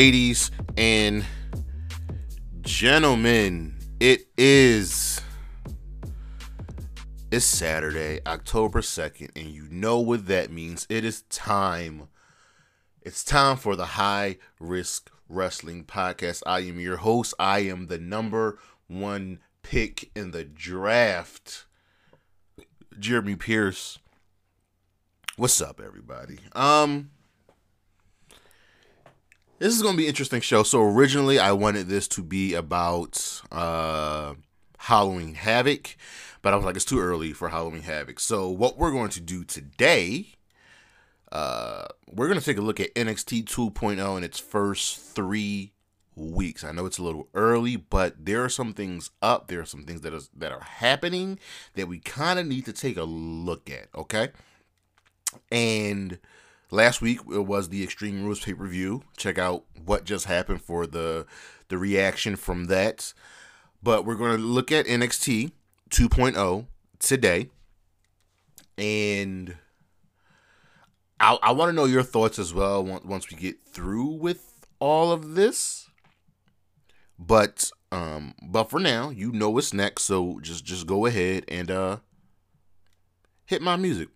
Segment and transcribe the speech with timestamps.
[0.00, 1.26] ladies and
[2.62, 3.76] gentlemen?
[4.00, 5.20] It is
[7.30, 10.86] it's Saturday, October 2nd, and you know what that means.
[10.88, 12.08] It is time.
[13.02, 16.44] It's time for the High Risk Wrestling Podcast.
[16.46, 17.34] I am your host.
[17.38, 21.66] I am the number one pick in the draft.
[22.98, 23.98] Jeremy Pierce.
[25.36, 26.38] What's up, everybody?
[26.54, 27.10] Um,
[29.60, 30.62] this is gonna be an interesting show.
[30.64, 34.34] So originally, I wanted this to be about uh
[34.78, 35.96] Halloween Havoc,
[36.42, 38.18] but I was like, it's too early for Halloween Havoc.
[38.18, 40.28] So what we're going to do today,
[41.30, 45.74] uh, we're gonna take a look at NXT 2.0 in its first three
[46.16, 46.64] weeks.
[46.64, 49.48] I know it's a little early, but there are some things up.
[49.48, 51.38] There are some things that is that are happening
[51.74, 53.88] that we kind of need to take a look at.
[53.94, 54.30] Okay,
[55.52, 56.18] and
[56.70, 59.02] last week it was the Extreme Rules pay per view.
[59.16, 61.26] Check out what just happened for the
[61.68, 63.12] the reaction from that.
[63.82, 65.52] But we're going to look at NXT
[65.90, 66.66] 2.0
[66.98, 67.48] today,
[68.76, 69.56] and
[71.18, 75.12] I, I want to know your thoughts as well once we get through with all
[75.12, 75.88] of this.
[77.18, 81.70] But um, but for now, you know what's next, so just just go ahead and
[81.70, 81.96] uh
[83.46, 84.08] hit my music.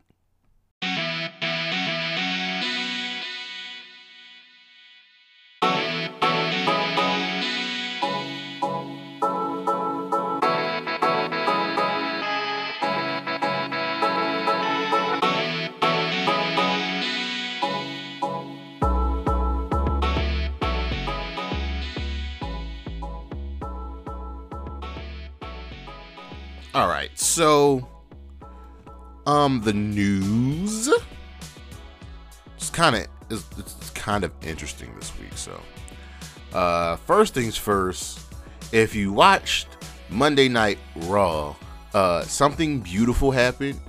[29.65, 30.93] The news.
[32.57, 35.37] It's kind of it's, it's kind of interesting this week.
[35.37, 35.59] So,
[36.53, 38.21] uh, first things first,
[38.73, 39.69] if you watched
[40.11, 41.57] Monday Night Raw,
[41.95, 43.81] uh, something beautiful happened,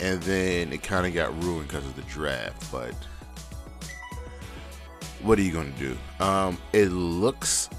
[0.00, 2.70] and then it kind of got ruined because of the draft.
[2.70, 2.94] But
[5.22, 5.96] what are you gonna do?
[6.20, 7.70] Um, it looks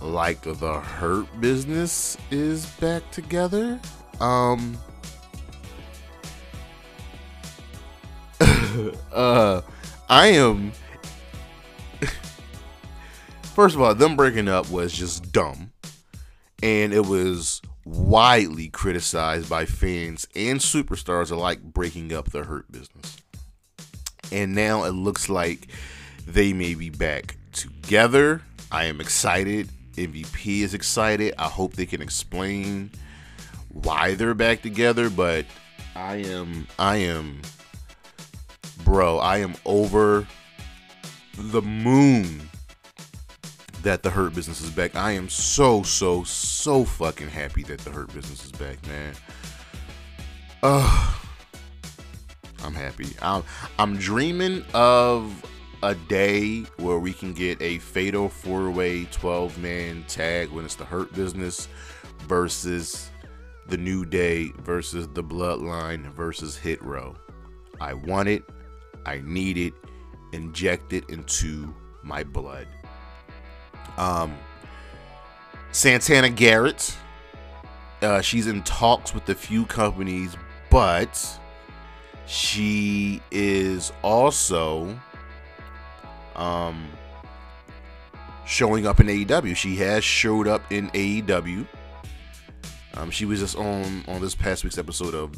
[0.00, 3.80] like the hurt business is back together.
[4.20, 4.78] Um
[9.12, 9.60] uh
[10.08, 10.72] I am
[13.54, 15.72] First of all, them breaking up was just dumb.
[16.62, 23.16] And it was widely criticized by fans and superstars alike breaking up the hurt business.
[24.32, 25.68] And now it looks like
[26.26, 28.42] they may be back together.
[28.72, 29.68] I am excited.
[29.94, 31.34] MVP is excited.
[31.38, 32.90] I hope they can explain
[33.68, 35.46] why they're back together, but
[35.94, 37.40] I am I am
[38.86, 40.26] bro, I am over
[41.36, 42.48] the moon
[43.82, 44.94] that the hurt business is back.
[44.94, 49.12] I am so so so fucking happy that the hurt business is back, man.
[50.62, 51.14] Ugh.
[52.64, 53.08] I'm happy.
[53.20, 53.42] I'm
[53.78, 55.44] I'm dreaming of
[55.82, 60.76] a day where we can get a fatal four way 12 man tag when it's
[60.76, 61.68] the Hurt Business
[62.28, 63.10] versus
[63.66, 67.16] the New Day versus the Bloodline versus Hit Row.
[67.80, 68.44] I want it.
[69.06, 69.72] I need it.
[70.32, 71.72] Inject it into
[72.02, 72.66] my blood.
[73.96, 74.36] Um,
[75.70, 76.94] Santana Garrett.
[78.02, 80.36] Uh, she's in talks with a few companies,
[80.70, 81.40] but
[82.26, 84.98] she is also
[86.34, 86.88] um,
[88.44, 89.56] showing up in AEW.
[89.56, 91.66] She has showed up in AEW.
[92.94, 95.32] Um, she was just on on this past week's episode of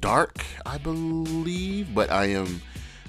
[0.00, 1.94] Dark, I believe.
[1.94, 2.60] But I am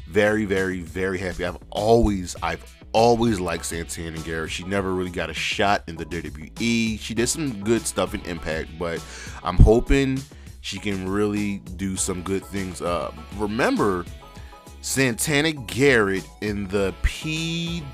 [0.07, 1.45] very, very, very happy.
[1.45, 4.51] I've always, I've always liked Santana Garrett.
[4.51, 6.99] She never really got a shot in the WWE.
[6.99, 9.03] She did some good stuff in Impact, but
[9.43, 10.19] I'm hoping
[10.61, 12.81] she can really do some good things.
[12.81, 14.05] Uh, remember,
[14.81, 17.93] Santana Garrett in the PWI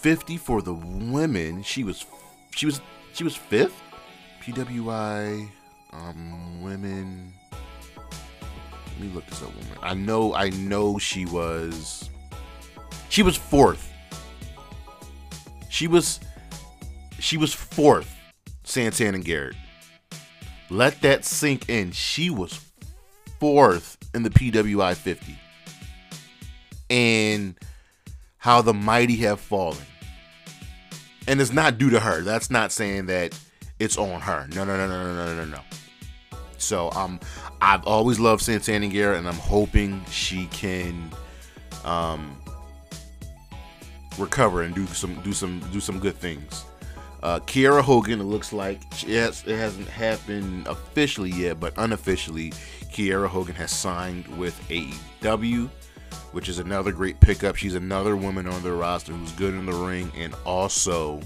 [0.00, 1.62] 50 for the women.
[1.62, 2.04] She was
[2.50, 2.80] she was
[3.14, 3.80] she was fifth.
[4.42, 5.48] PWI
[5.92, 7.32] um women.
[7.52, 9.54] Let me look this up.
[9.54, 9.78] Woman.
[9.82, 12.10] I know I know she was
[13.08, 13.90] she was fourth.
[15.70, 16.20] She was
[17.18, 18.10] she was fourth.
[18.64, 19.56] Santana Garrett.
[20.70, 21.92] Let that sink in.
[21.92, 22.60] She was
[23.38, 25.38] fourth in the PWI 50.
[26.90, 27.58] And
[28.38, 29.78] how the mighty have fallen.
[31.26, 32.20] And it's not due to her.
[32.20, 33.38] That's not saying that
[33.78, 34.46] it's on her.
[34.54, 35.60] No, no, no, no, no, no, no, no.
[36.58, 37.20] So um,
[37.60, 41.10] I've always loved Santana Garrett, and I'm hoping she can
[41.84, 42.36] um,
[44.18, 46.64] recover and do some do some do some good things.
[47.22, 52.50] Uh, Kiera Hogan, it looks like yes, it hasn't happened officially yet, but unofficially,
[52.92, 55.68] Kiera Hogan has signed with AEW,
[56.32, 57.56] which is another great pickup.
[57.56, 61.20] She's another woman on the roster who's good in the ring and also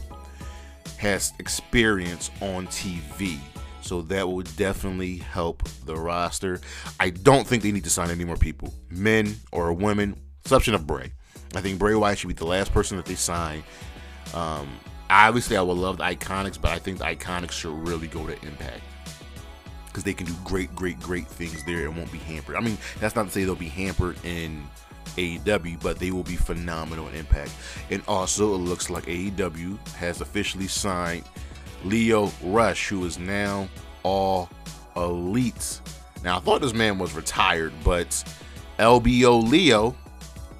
[0.99, 3.38] has experience on TV.
[3.82, 6.61] So that will definitely help the roster.
[7.00, 10.87] I don't think they need to sign any more people, men or women, exception of
[10.87, 11.12] Bray.
[11.55, 13.62] I think Bray Wyatt should be the last person that they sign.
[14.35, 14.69] Um,
[15.08, 18.35] obviously, I would love the Iconics, but I think the Iconics should really go to
[18.46, 18.82] Impact
[19.98, 22.54] because they can do great, great, great things there and won't be hampered.
[22.54, 24.62] I mean, that's not to say they'll be hampered in
[25.16, 27.50] AEW, but they will be phenomenal in Impact.
[27.90, 31.24] And also, it looks like AEW has officially signed
[31.84, 33.68] Lio Rush, who is now
[34.04, 34.48] all
[34.94, 35.80] elite.
[36.22, 38.22] Now, I thought this man was retired, but
[38.78, 39.96] LBO Leo,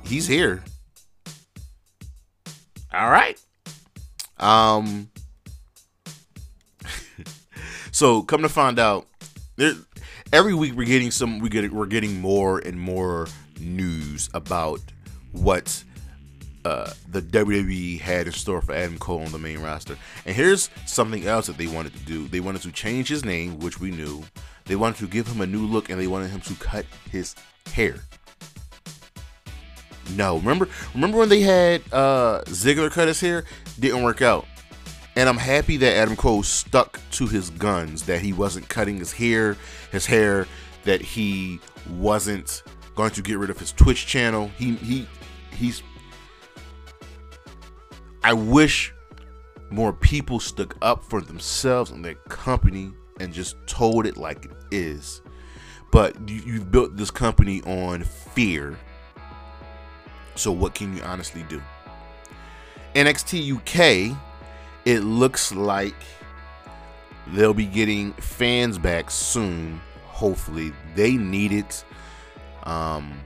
[0.05, 0.64] he's here.
[2.93, 3.41] All right.
[4.38, 5.11] Um.
[7.93, 9.06] so come to find out,
[9.58, 9.75] there,
[10.32, 11.40] every week we're getting some.
[11.40, 13.26] We get we're getting more and more
[13.60, 14.81] news about
[15.32, 15.82] what
[16.64, 19.96] uh, the WWE had in store for Adam Cole on the main roster.
[20.25, 22.28] And here's something else that they wanted to do.
[22.28, 24.22] They wanted to change his name, which we knew.
[24.64, 27.34] They wanted to give him a new look, and they wanted him to cut his
[27.72, 27.96] hair.
[30.14, 33.44] No, remember, remember when they had uh, Ziggler cut his hair?
[33.78, 34.46] Didn't work out.
[35.19, 39.12] And I'm happy that Adam Cole stuck to his guns, that he wasn't cutting his
[39.12, 39.56] hair,
[39.91, 40.47] his hair,
[40.85, 41.59] that he
[41.91, 42.62] wasn't
[42.94, 44.49] going to get rid of his Twitch channel.
[44.56, 45.09] He he
[45.56, 45.82] he's
[48.23, 48.94] I wish
[49.70, 54.53] more people stuck up for themselves and their company and just told it like it
[54.70, 55.20] is.
[55.91, 58.79] But you, you've built this company on fear.
[60.37, 61.61] So what can you honestly do?
[62.94, 64.17] NXT UK,
[64.88, 65.94] it looks like
[67.35, 69.82] they'll be getting fans back soon.
[70.06, 71.85] Hopefully, they need it.
[72.62, 73.20] Um,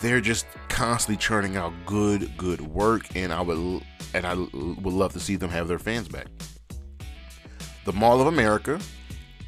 [0.00, 5.12] they're just constantly churning out good, good work, and I would and I would love
[5.12, 6.26] to see them have their fans back.
[7.84, 8.80] The Mall of America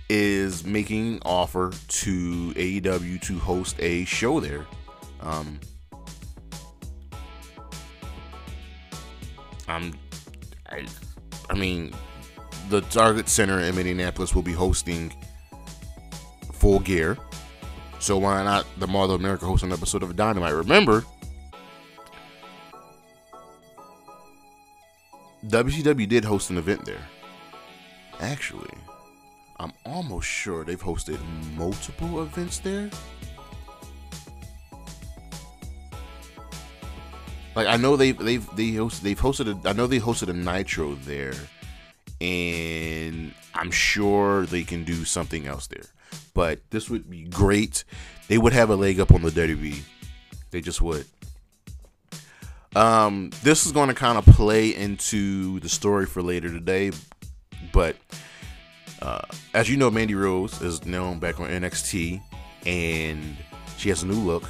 [0.09, 4.65] is making offer to AEW to host a show there.
[5.19, 5.59] Um,
[9.67, 9.93] I'm,
[10.75, 10.87] I,
[11.51, 11.93] I mean,
[12.69, 15.13] the Target Center in Minneapolis will be hosting
[16.53, 17.19] Full Gear
[18.05, 20.53] so why not the Mall of America host an episode of Dynamite?
[20.53, 21.07] Remember,
[25.47, 27.01] WCW did host an event there.
[28.21, 28.69] Actually,
[29.59, 31.19] I'm almost sure they've hosted
[31.57, 32.91] multiple events there.
[37.55, 40.33] Like I know they've they've they host, they've hosted a, I know they hosted a
[40.33, 41.35] Nitro there,
[42.21, 45.87] and I'm sure they can do something else there
[46.35, 47.85] but this would be great.
[48.29, 49.81] They would have a leg up on the WWE.
[50.51, 51.07] They just would.
[52.77, 56.91] Um, this is going to kind of play into the story for later today,
[57.73, 57.97] but
[59.01, 59.21] uh,
[59.55, 62.21] as you know, Mandy Rose is known back on NXT,
[62.67, 63.37] and
[63.77, 64.45] she has a new look.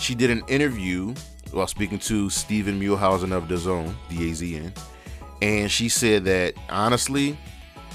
[0.00, 1.14] She did an interview
[1.52, 4.72] while speaking to Steven Muehlhausen of DAZN, D-A-Z-N,
[5.40, 7.36] and she said that honestly,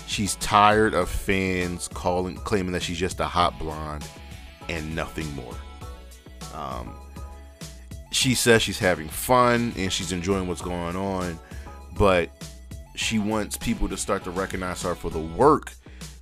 [0.07, 4.07] She's tired of fans calling, claiming that she's just a hot blonde
[4.69, 5.55] and nothing more.
[6.53, 6.93] Um,
[8.12, 11.39] she says she's having fun and she's enjoying what's going on,
[11.98, 12.29] but
[12.95, 15.74] she wants people to start to recognize her for the work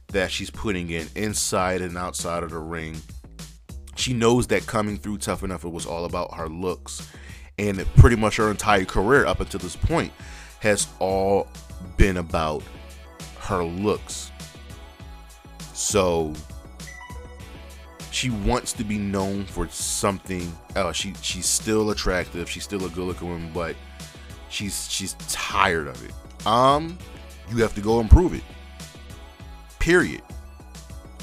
[0.07, 2.95] that she's putting in inside and outside of the ring.
[3.95, 7.07] She knows that coming through Tough Enough, it was all about her looks.
[7.61, 10.11] And pretty much her entire career up until this point
[10.61, 11.47] has all
[11.95, 12.63] been about
[13.39, 14.31] her looks.
[15.73, 16.33] So
[18.09, 20.51] she wants to be known for something.
[20.75, 22.49] Uh, she she's still attractive.
[22.49, 23.75] She's still a good looking woman, but
[24.49, 26.47] she's she's tired of it.
[26.47, 26.97] Um,
[27.49, 28.43] you have to go improve it.
[29.77, 30.23] Period.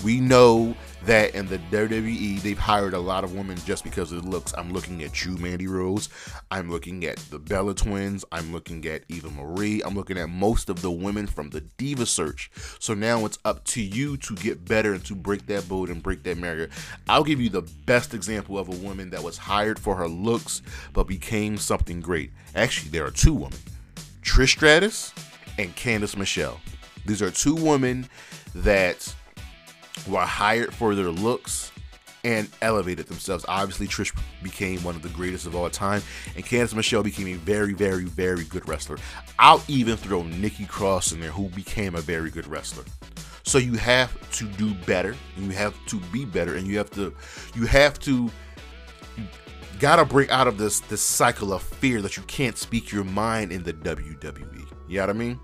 [0.04, 4.24] We know that in the WWE, they've hired a lot of women just because of
[4.24, 4.52] looks.
[4.56, 6.08] I'm looking at you, Mandy Rose.
[6.50, 8.24] I'm looking at the Bella Twins.
[8.32, 9.80] I'm looking at Eva Marie.
[9.82, 12.50] I'm looking at most of the women from the Diva Search.
[12.78, 16.02] So now it's up to you to get better and to break that boat and
[16.02, 16.68] break that barrier.
[17.08, 20.62] I'll give you the best example of a woman that was hired for her looks
[20.92, 22.30] but became something great.
[22.54, 23.58] Actually, there are two women
[24.22, 25.12] Trish Stratus
[25.58, 26.60] and Candice Michelle.
[27.06, 28.08] These are two women
[28.54, 29.14] that
[30.06, 31.72] were hired for their looks
[32.24, 33.44] and elevated themselves.
[33.48, 36.02] Obviously, Trish became one of the greatest of all time,
[36.36, 38.98] and Candice Michelle became a very, very, very good wrestler.
[39.38, 42.84] I'll even throw Nikki Cross in there, who became a very good wrestler.
[43.44, 46.90] So you have to do better, and you have to be better, and you have
[46.92, 47.14] to,
[47.54, 48.30] you have to,
[49.78, 53.52] gotta break out of this this cycle of fear that you can't speak your mind
[53.52, 54.66] in the WWE.
[54.88, 55.40] You know what I mean?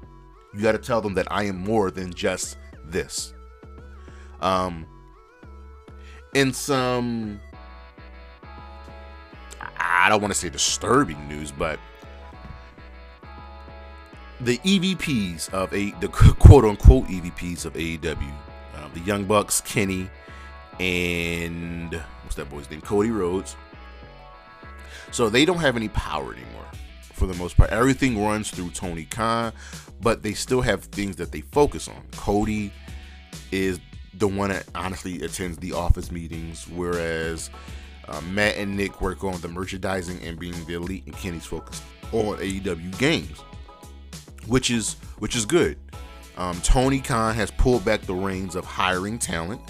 [0.52, 3.33] You gotta tell them that I am more than just this.
[4.44, 4.86] Um,
[6.34, 7.40] in some
[10.04, 11.80] I don't want to say disturbing news, but
[14.40, 16.08] the EVPs of a the
[16.38, 18.32] quote unquote EVPs of AEW,
[18.76, 20.10] uh, the Young Bucks, Kenny,
[20.78, 23.56] and what's that boy's name, Cody Rhodes.
[25.10, 26.66] So they don't have any power anymore,
[27.00, 27.70] for the most part.
[27.70, 29.54] Everything runs through Tony Khan,
[30.02, 32.02] but they still have things that they focus on.
[32.12, 32.72] Cody
[33.50, 33.80] is
[34.18, 37.50] the one that honestly attends the office meetings, whereas
[38.08, 41.82] uh, Matt and Nick work on the merchandising and being the elite, and Kenny's focused
[42.12, 43.40] on AEW games,
[44.46, 45.78] which is which is good.
[46.36, 49.60] Um, Tony Khan has pulled back the reins of hiring talent,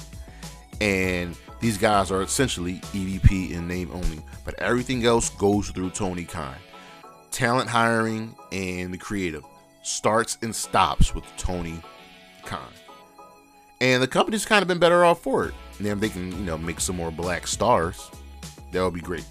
[0.81, 6.25] and these guys are essentially EVP in name only, but everything else goes through Tony
[6.25, 6.57] Khan.
[7.31, 9.45] Talent hiring and the creative
[9.83, 11.81] starts and stops with Tony
[12.45, 12.73] Khan
[13.85, 15.55] and the company's kind of been better off for it.
[15.77, 18.11] And then they can, you know, make some more black stars.
[18.73, 19.27] That would be great.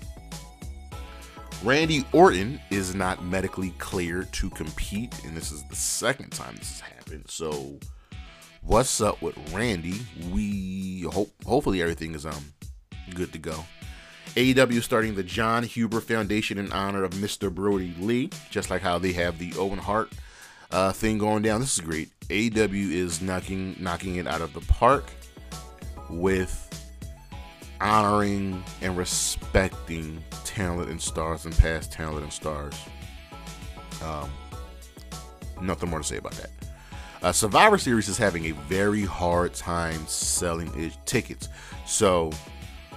[1.63, 6.69] Randy Orton is not medically cleared to compete, and this is the second time this
[6.69, 7.25] has happened.
[7.29, 7.79] So,
[8.61, 10.01] what's up with Randy?
[10.31, 12.53] We hope, hopefully, everything is um
[13.15, 13.65] good to go.
[14.35, 17.51] AEW starting the Jon Huber Foundation in honor of Mr.
[17.51, 20.11] Brodie Lee, just like how they have the Owen Hart
[20.71, 21.59] uh, thing going down.
[21.61, 22.11] This is great.
[22.29, 25.05] AEW is knocking knocking it out of the park
[26.09, 26.69] with
[27.81, 32.75] honoring and respecting talent and stars and past talent and stars.
[34.03, 34.29] Um,
[35.61, 36.49] nothing more to say about that.
[37.21, 41.47] Uh, Survivor Series is having a very hard time selling its tickets.
[41.85, 42.31] So,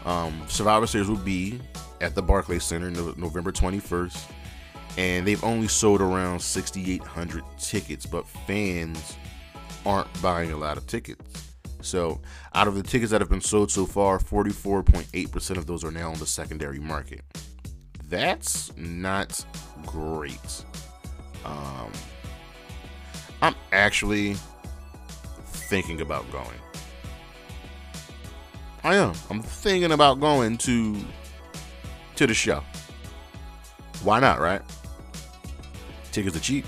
[0.04, 1.60] um, Survivor Series will be
[2.00, 4.18] at the Barclays Center no- November 21st
[4.96, 9.16] and they've only sold around 6,800 tickets, but fans
[9.84, 11.44] aren't buying a lot of tickets.
[11.82, 12.20] So,
[12.54, 16.10] out of the tickets that have been sold so far, 44.8% of those are now
[16.10, 17.22] on the secondary market.
[18.08, 19.44] That's not
[19.84, 20.64] great.
[21.44, 21.92] Um,
[23.42, 24.36] I'm actually
[25.68, 26.58] thinking about going.
[28.82, 29.12] I am.
[29.30, 30.96] I'm thinking about going to
[32.16, 32.62] to the show.
[34.02, 34.62] Why not, right?
[36.16, 36.64] Tickets are cheap.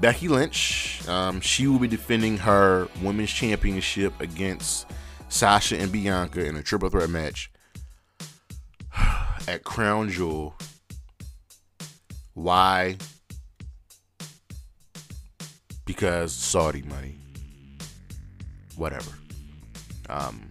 [0.00, 4.90] Becky Lynch, um, she will be defending her women's championship against
[5.28, 7.52] Sasha and Bianca in a triple threat match
[9.46, 10.56] at Crown Jewel.
[12.34, 12.96] Why?
[15.84, 17.18] Because Saudi money.
[18.74, 19.12] Whatever.
[20.08, 20.48] Um,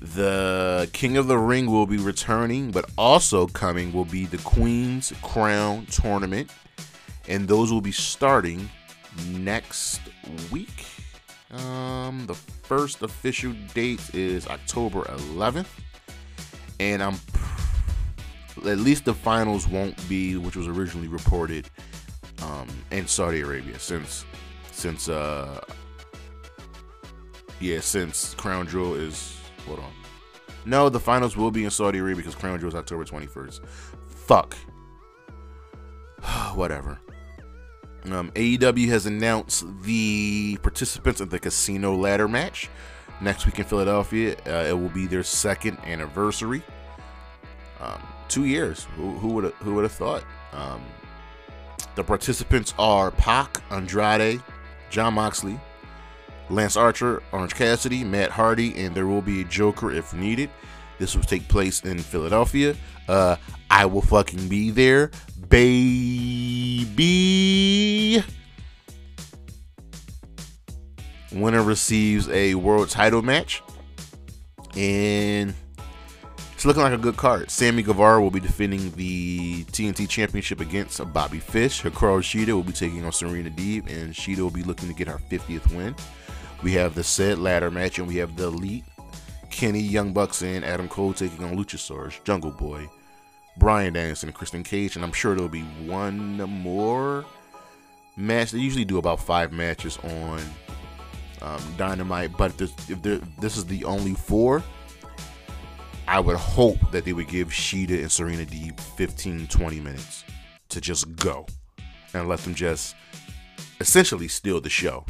[0.00, 5.12] the King of the Ring will be returning, but also coming will be the Queen's
[5.22, 6.50] Crown Tournament.
[7.28, 8.68] And those will be starting
[9.28, 10.00] next
[10.50, 10.86] week.
[11.50, 15.66] Um, the first official date is October 11th.
[16.78, 17.16] And I'm
[18.66, 21.68] at least the finals won't be, which was originally reported
[22.42, 24.24] um, in Saudi Arabia, since
[24.72, 25.60] since uh
[27.60, 29.92] yeah, since Crown Jewel is Hold on.
[30.64, 33.60] No, the finals will be in Saudi Arabia because Crown Jewel is October 21st.
[34.08, 34.54] Fuck.
[36.54, 36.98] Whatever.
[38.06, 42.68] Um, AEW has announced the participants of the Casino Ladder match
[43.20, 44.36] next week in Philadelphia.
[44.46, 46.62] Uh, it will be their second anniversary.
[47.80, 48.86] Um, two years.
[48.96, 50.24] Who would who would have thought?
[50.52, 50.82] Um,
[51.94, 54.42] the participants are Pac, Andrade,
[54.90, 55.58] John Moxley,
[56.50, 60.50] Lance Archer, Orange Cassidy, Matt Hardy, and there will be a Joker if needed.
[60.98, 62.74] This will take place in Philadelphia.
[63.08, 63.36] Uh,
[63.70, 65.10] I will fucking be there,
[65.48, 66.92] baby.
[71.32, 73.62] Winner receives a world title match,
[74.76, 75.54] and
[76.52, 77.50] it's looking like a good card.
[77.50, 81.82] Sammy Guevara will be defending the TNT Championship against Bobby Fish.
[81.82, 85.08] Hikaru Shida will be taking on Serena Deeb, and Shida will be looking to get
[85.08, 85.94] her 50th win.
[86.62, 88.84] We have the said ladder match, and we have the Elite,
[89.50, 92.88] Kenny, Young Bucks, and Adam Cole taking on Luchasaurus, Jungle Boy,
[93.56, 97.24] Bryan Danielson, and Christian Cage, and I'm sure there'll be one more
[98.16, 98.50] match.
[98.50, 100.40] They usually do about five matches on
[101.42, 103.02] um, Dynamite, but if, this, if
[103.38, 104.62] this is the only four,
[106.06, 110.24] I would hope that they would give Shida and Serena Deeb 15, 20 minutes
[110.68, 111.46] to just go
[112.12, 112.96] and let them just
[113.80, 115.04] essentially steal the show.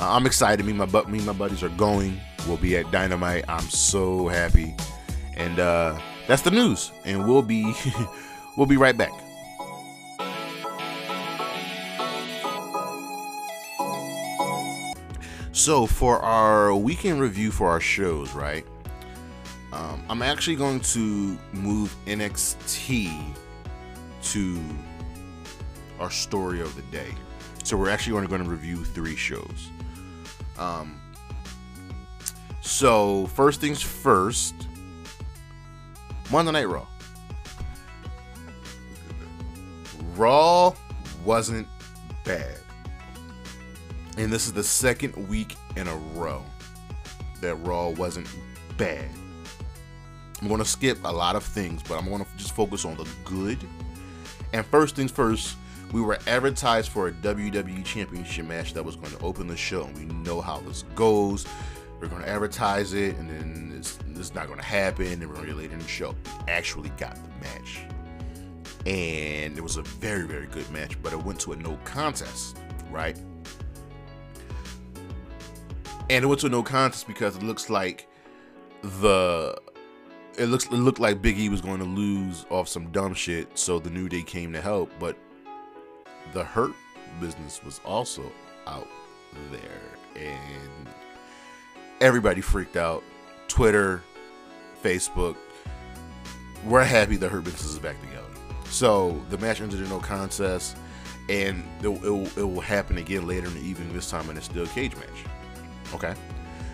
[0.00, 0.64] Uh, I'm excited.
[0.64, 2.18] Me my me and my buddies are going.
[2.46, 3.44] We'll be at Dynamite.
[3.48, 4.74] I'm so happy,
[5.36, 6.90] and uh, that's the news.
[7.04, 7.74] And we'll be
[8.56, 9.12] we'll be right back.
[15.52, 18.64] So for our weekend review for our shows, right?
[19.74, 23.34] Um, I'm actually going to move NXT
[24.22, 24.60] to
[25.98, 27.14] our story of the day.
[27.64, 29.68] So we're actually only going to review three shows.
[30.58, 31.00] Um,
[32.60, 34.54] so first things first,
[36.30, 36.86] Monday Night Raw.
[40.16, 40.74] Raw
[41.24, 41.66] wasn't
[42.24, 42.56] bad.
[44.18, 46.44] And this is the second week in a row
[47.40, 48.28] that Raw wasn't
[48.76, 49.08] bad.
[50.40, 52.96] I'm going to skip a lot of things, but I'm going to just focus on
[52.96, 53.58] the good.
[54.52, 55.56] And first things first,
[55.92, 59.84] we were advertised for a WWE Championship match that was going to open the show.
[59.84, 61.46] And we know how this goes.
[62.00, 65.06] We're going to advertise it, and then it's, it's not going to happen.
[65.06, 66.14] And we're going to later in the show.
[66.48, 67.80] Actually got the match.
[68.86, 72.56] And it was a very, very good match, but it went to a no contest,
[72.90, 73.18] right?
[76.10, 78.08] and it went to a no contest because it looks like
[78.82, 79.56] the
[80.36, 83.56] it looks it looked like Big E was going to lose off some dumb shit,
[83.56, 85.16] so the New Day came to help, but
[86.32, 86.72] the Hurt
[87.20, 88.30] business was also
[88.66, 88.88] out
[89.50, 89.82] there,
[90.16, 90.88] and
[92.00, 93.02] everybody freaked out.
[93.48, 94.02] Twitter,
[94.82, 95.36] Facebook.
[96.64, 98.26] We're happy the Hurt business is back together.
[98.66, 100.76] So the match ended in no contest,
[101.28, 103.92] and it, it, it will happen again later in the evening.
[103.92, 105.24] This time in a steel cage match.
[105.94, 106.14] Okay.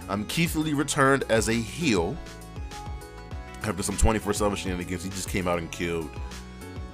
[0.08, 2.16] Um, Keith Lee returned as a heel
[3.64, 5.02] after some 24 7 shenanigans.
[5.02, 6.10] He just came out and killed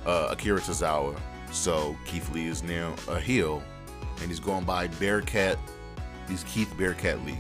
[0.07, 1.19] uh, Akira Tozawa.
[1.53, 3.63] So Keith Lee is now a heel,
[4.21, 5.59] and he's going by Bearcat.
[6.29, 7.39] He's Keith Bearcat Lee.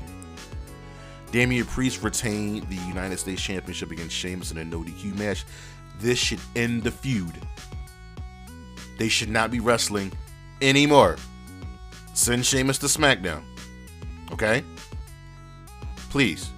[1.33, 5.47] Damian Priest retained the United States Championship against Sheamus in a no DQ match.
[5.99, 7.33] This should end the feud.
[8.99, 10.13] They should not be wrestling
[10.61, 11.17] anymore.
[12.13, 13.43] Send Sheamus to SmackDown.
[14.31, 14.63] Okay?
[16.11, 16.51] Please.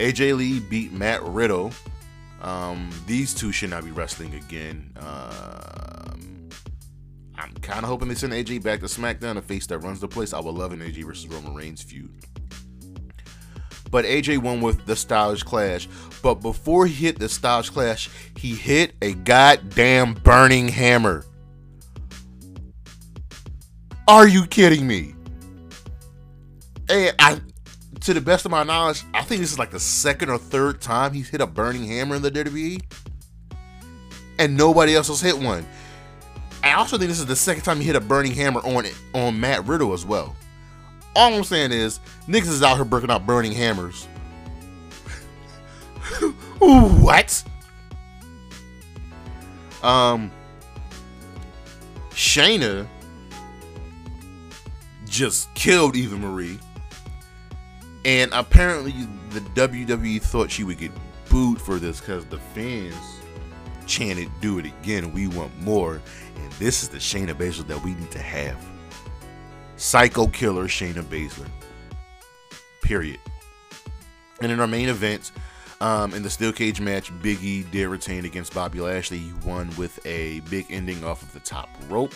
[0.00, 1.70] AJ Lee beat Matt Riddle.
[2.42, 4.90] Um, these two should not be wrestling again.
[4.98, 6.15] Um,
[7.38, 10.08] I'm kind of hoping they send AJ back to SmackDown, a face that runs the
[10.08, 10.32] place.
[10.32, 12.10] I would love an AJ versus Roman Reigns feud.
[13.90, 15.88] But AJ won with the Styles Clash.
[16.22, 21.24] But before he hit the Styles Clash, he hit a goddamn burning hammer.
[24.08, 25.14] Are you kidding me?
[26.88, 27.40] And I,
[28.00, 30.80] to the best of my knowledge, I think this is like the second or third
[30.80, 32.80] time he's hit a burning hammer in the WWE,
[34.38, 35.66] and nobody else has hit one.
[36.76, 38.94] I also think this is the second time he hit a burning hammer on it
[39.14, 40.36] on Matt Riddle as well.
[41.14, 44.04] All I'm saying is, niggas is out here breaking out burning hammers.
[46.58, 47.42] what?
[49.82, 50.30] Um,
[52.10, 52.86] Shayna
[55.06, 56.58] just killed Eva Marie.
[58.04, 58.92] And apparently,
[59.30, 60.92] the WWE thought she would get
[61.30, 63.15] booed for this because the fans
[63.86, 65.12] chanted, Do it again.
[65.12, 66.00] We want more.
[66.36, 68.56] And this is the Shayna Baszler that we need to have.
[69.76, 71.48] Psycho killer Shayna Baszler.
[72.82, 73.20] Period.
[74.40, 75.32] And in our main event,
[75.80, 79.18] um, in the steel cage match, Biggie did retain against Bobby Lashley.
[79.18, 82.14] He won with a big ending off of the top rope.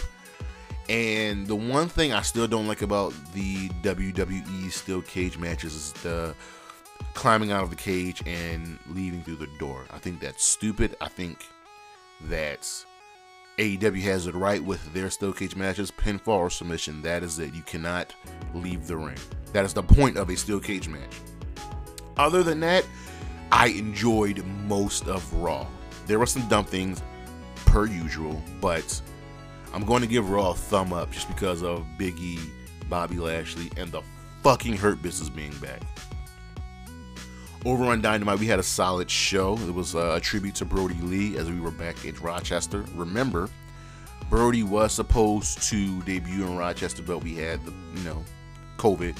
[0.89, 5.93] And the one thing I still don't like about the WWE steel cage matches is
[6.03, 6.35] the
[7.15, 9.85] climbing out of the cage and leaving through the door.
[9.91, 10.97] I think that's stupid.
[11.01, 11.39] I think
[12.29, 12.69] that
[13.59, 17.03] AEW has it right with their steel cage matches, pinfall or submission.
[17.03, 17.55] That is it.
[17.55, 18.15] You cannot
[18.55, 19.19] leave the ring.
[19.53, 21.21] That is the point of a steel cage match.
[22.17, 22.87] Other than that,
[23.53, 25.67] I enjoyed most of Raw.
[26.07, 27.03] There were some dumb things,
[27.67, 29.01] per usual, but
[29.73, 32.41] I'm going to give Raw a thumb up just because of Biggie,
[32.89, 34.03] Bobby Lashley, and the
[34.43, 35.83] fucking Hurt Business being back.
[37.67, 39.59] Over on Dynamite, we had a solid show.
[39.59, 42.85] It was uh, a tribute to Brodie Lee as we were back in Rochester.
[42.95, 43.51] Remember,
[44.31, 48.25] Brodie was supposed to debut in Rochester, but we had the, you know,
[48.79, 49.17] COVID.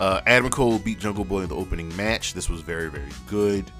[0.00, 2.34] Uh, Adam Cole beat Jungle Boy in the opening match.
[2.34, 3.70] This was very, very good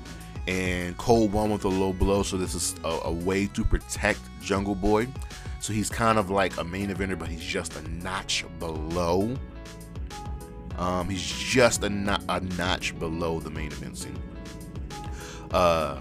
[0.47, 2.23] and Cole won with a low blow.
[2.23, 5.09] So this is a, a way to protect Jungle Boy.
[5.61, 9.35] So he's kind of like a main eventer, but he's just a notch below.
[10.79, 14.19] Um, he's just a, a notch below the main event scene.
[15.51, 16.01] Uh,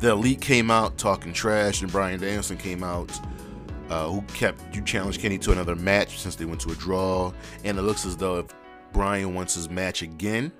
[0.00, 3.10] the Elite came out talking trash, and Bryan Danielson came out,
[3.88, 7.32] uh, who kept you challenged Kenny to another match since they went to a draw.
[7.64, 8.46] And it looks as though if
[8.92, 10.52] Bryan wants his match again,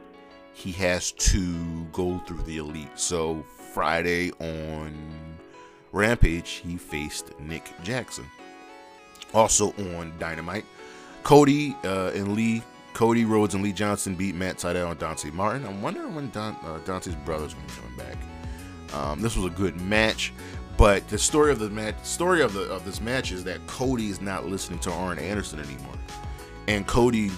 [0.55, 2.99] he has to go through the Elite.
[2.99, 5.39] So Friday on
[5.93, 8.27] Rampage, he faced Nick Jackson.
[9.35, 10.65] Also on Dynamite,
[11.23, 12.63] Cody uh, and Lee
[12.95, 15.67] Cody Rhodes and Lee Johnson beat Matt Sydal and Dante Martin.
[15.67, 18.95] I'm wondering when Don, uh, Dante's brother's going to be coming back.
[18.95, 20.33] Um, this was a good match,
[20.77, 24.09] but the story of the match, story of the of this match is that Cody
[24.09, 25.95] is not listening to Arn Anderson anymore,
[26.69, 27.31] and Cody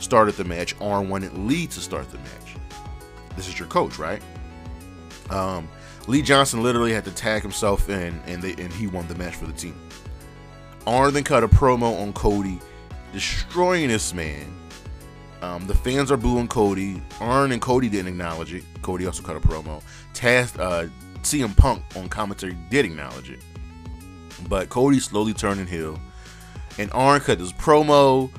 [0.00, 0.74] started the match.
[0.80, 2.56] Arn wanted Lee to start the match.
[3.36, 4.20] This is your coach, right?
[5.30, 5.68] Um,
[6.08, 9.36] Lee Johnson literally had to tag himself in, and they and he won the match
[9.36, 9.78] for the team.
[10.86, 12.60] Arn then cut a promo on Cody,
[13.12, 14.63] destroying this man
[15.44, 17.02] um, the fans are booing Cody.
[17.20, 18.64] Arn and Cody didn't acknowledge it.
[18.80, 19.82] Cody also cut a promo.
[20.14, 20.88] Taz, uh,
[21.22, 23.40] CM Punk on commentary did acknowledge it.
[24.48, 26.00] But Cody slowly turning heel.
[26.78, 28.30] And Arn cut this promo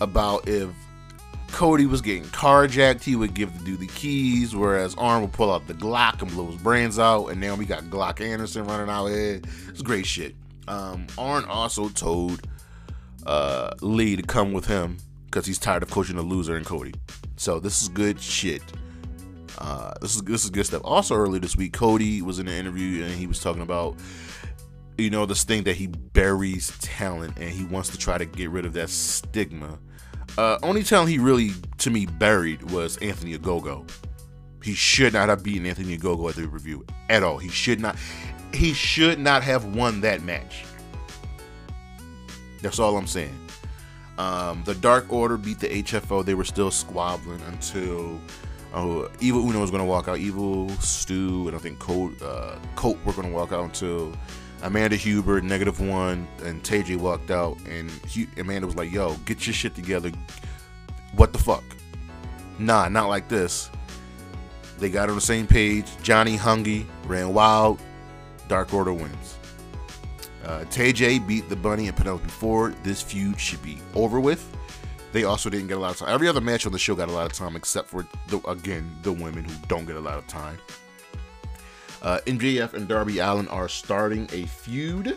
[0.00, 0.68] about if
[1.48, 5.52] Cody was getting carjacked, he would give the dude the keys, whereas Arn would pull
[5.52, 7.26] out the Glock and blow his brains out.
[7.26, 9.40] And now we got Glock Anderson running out here.
[9.68, 10.36] It's great shit.
[10.68, 12.46] Um, Arn also told
[13.26, 14.98] uh, Lee to come with him
[15.32, 16.92] because he's tired of coaching a loser in Cody.
[17.36, 18.62] So this is good shit.
[19.58, 20.82] Uh, this is this is good stuff.
[20.84, 23.96] Also, earlier this week, Cody was in an interview and he was talking about
[24.98, 28.50] you know this thing that he buries talent and he wants to try to get
[28.50, 29.78] rid of that stigma.
[30.36, 33.90] Uh, only talent he really to me buried was Anthony Ogogo.
[34.62, 37.38] He should not have beaten Anthony Ogogo at the review at all.
[37.38, 37.96] He should not.
[38.52, 40.64] He should not have won that match.
[42.60, 43.41] That's all I'm saying.
[44.18, 46.24] Um, the Dark Order beat the HFO.
[46.24, 48.20] They were still squabbling until
[48.74, 50.18] uh, Evil Uno was going to walk out.
[50.18, 54.12] Evil Stu and I think Colt, uh, Colt were going to walk out until
[54.62, 57.58] Amanda Huber, Negative One, and TJ walked out.
[57.68, 60.12] And he, Amanda was like, "Yo, get your shit together.
[61.14, 61.64] What the fuck?
[62.58, 63.70] Nah, not like this."
[64.78, 65.86] They got on the same page.
[66.02, 67.80] Johnny Hungee ran wild.
[68.48, 69.38] Dark Order wins.
[70.44, 72.74] Uh, TJ beat the Bunny and Penelope Ford.
[72.82, 74.44] This feud should be over with.
[75.12, 76.08] They also didn't get a lot of time.
[76.08, 78.96] Every other match on the show got a lot of time, except for the, again
[79.02, 80.58] the women who don't get a lot of time.
[82.00, 85.16] Uh, MJF and Darby Allin are starting a feud.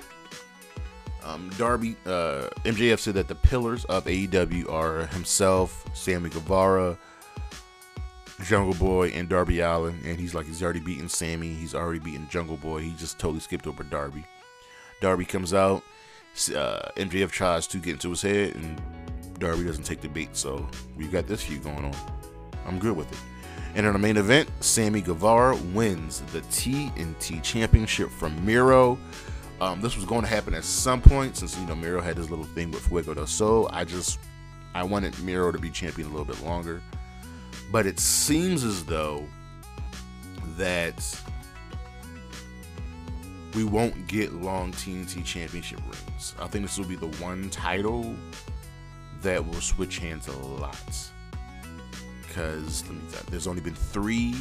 [1.24, 6.96] Um, Darby uh, MJF said that the pillars of AEW are himself, Sammy Guevara,
[8.44, 11.54] Jungle Boy, and Darby Allin, And he's like he's already beaten Sammy.
[11.54, 12.82] He's already beaten Jungle Boy.
[12.82, 14.24] He just totally skipped over Darby.
[15.02, 15.84] Darby comes out.
[16.54, 18.82] Uh, MJF tries to get into his head, and
[19.40, 20.36] Darby doesn't take the bait.
[20.36, 21.96] So we got this feud going on.
[22.66, 23.18] I'm good with it.
[23.76, 28.98] And in the main event, Sammy Guevara wins the TNT Championship from Miro.
[29.62, 32.30] Um, this was going to happen at some point since you know Miro had this
[32.30, 33.70] little thing with Fuego del Sol.
[33.72, 34.20] I just
[34.74, 36.82] I wanted Miro to be champion a little bit longer,
[37.72, 39.26] but it seems as though
[40.58, 41.22] that
[43.56, 46.36] we won't get long TNT championship rings.
[46.40, 48.14] I think this will be the one title
[49.22, 50.78] that will switch hands a lot.
[52.28, 54.36] Because let me tell you, there's only been three.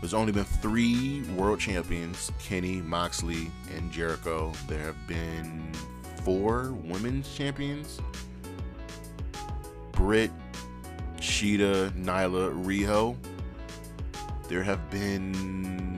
[0.00, 4.52] There's only been three world champions: Kenny, Moxley, and Jericho.
[4.68, 5.70] There have been
[6.24, 8.00] four women's champions:
[9.92, 10.30] Britt,
[11.18, 13.16] Shida, Nyla, Riho.
[14.48, 15.95] There have been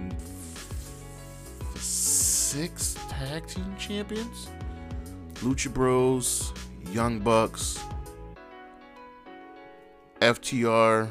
[2.49, 4.49] six tag team champions
[5.43, 6.55] Lucha Bros,
[6.93, 7.79] Young Bucks,
[10.23, 11.11] FTR,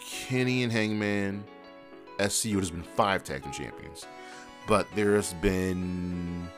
[0.00, 1.42] Kenny and Hangman,
[2.20, 2.54] SCU.
[2.54, 4.06] There's been five tag team champions,
[4.68, 6.48] but there's been,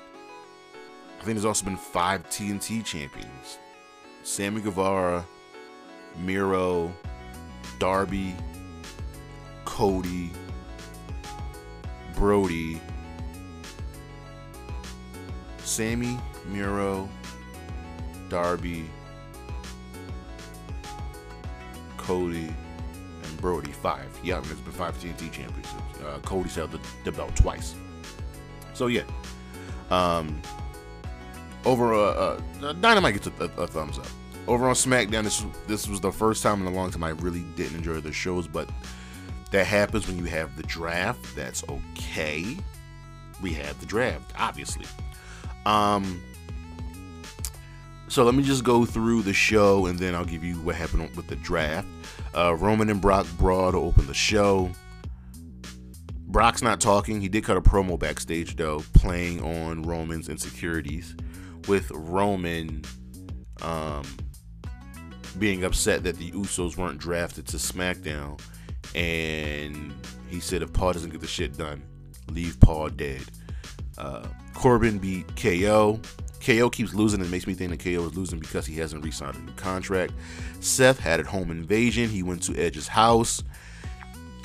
[1.18, 3.56] I think there's also been five TNT champions
[4.22, 5.24] Sammy Guevara,
[6.18, 6.92] Miro,
[7.78, 8.35] Darby,
[9.64, 10.30] Cody,
[12.16, 12.81] Brodie,
[15.59, 17.09] Sammy, Miro,
[18.29, 18.87] Darby,
[21.98, 22.48] Cody,
[23.22, 23.72] and Brodie.
[23.72, 24.09] Five.
[24.24, 26.00] Yeah, there's been five TNT championships.
[26.05, 27.74] Uh, Cody's held the, the belt twice.
[28.74, 29.02] So yeah.
[29.90, 30.40] Um,
[31.64, 34.07] over uh, uh, Dynamite gets a, a, a, thumbs up.
[34.48, 37.44] Over on SmackDown, this this was the first time in a long time I really
[37.57, 38.68] didn't enjoy the shows, but
[39.50, 41.35] that happens when you have the draft.
[41.37, 42.56] That's okay.
[43.42, 44.87] we have the draft, obviously.
[45.66, 46.22] Um,
[48.09, 51.14] so let me just go through the show and then I'll give you what happened
[51.16, 51.88] with the draft.
[52.35, 54.70] Uh, Roman and Brock to open the show.
[56.28, 57.20] Brock's not talking.
[57.20, 61.16] He did cut a promo backstage though, playing on Roman's insecurities,
[61.66, 62.82] with Roman
[63.62, 64.04] um,
[65.38, 68.40] being upset that the Usos weren't drafted to SmackDown,
[68.94, 69.94] and
[70.29, 71.83] he said if Paul doesn't get the shit done,
[72.31, 73.22] leave Paul dead.
[73.99, 76.01] Uh, Corbin beat KO.
[76.44, 79.37] KO keeps losing and makes me think that KO is losing because he hasn't re-signed
[79.37, 80.12] a new contract.
[80.61, 82.09] Seth had at home invasion.
[82.09, 83.42] He went to Edge's house.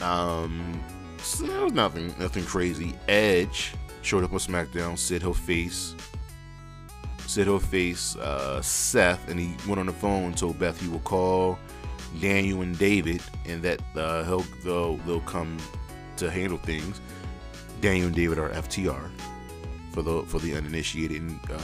[0.02, 0.82] Um,
[1.22, 2.96] so nothing, nothing crazy.
[3.08, 4.98] Edge showed up on SmackDown.
[4.98, 5.96] Said he'll face,
[7.28, 10.88] said he'll face uh, Seth, and he went on the phone and told Beth he
[10.88, 11.60] will call
[12.20, 15.58] Daniel and David, and that uh, he'll they'll, they'll come
[16.18, 17.00] to handle things.
[17.80, 19.10] Daniel and David are FTR
[19.92, 21.22] for the for the uninitiated.
[21.22, 21.60] And, uh,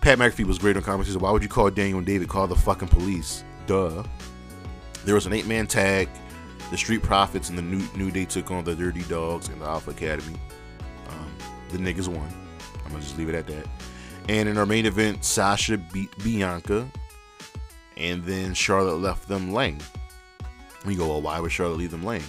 [0.00, 2.28] Pat McAfee was great on said, "Why would you call Daniel and David?
[2.28, 4.02] Call the fucking police." Duh.
[5.04, 6.08] There was an eight man tag.
[6.70, 9.66] The Street Profits and the New New Day took on the Dirty Dogs and the
[9.66, 10.38] Alpha Academy.
[11.08, 11.30] Um,
[11.70, 12.28] the niggas won.
[12.84, 13.66] I'm gonna just leave it at that.
[14.28, 16.88] And in our main event, Sasha beat Bianca,
[17.96, 19.80] and then Charlotte left them laying.
[20.84, 22.24] We go, well, why would Charlotte leave them laying?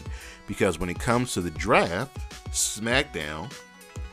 [0.47, 2.17] Because when it comes to the draft,
[2.51, 3.51] SmackDown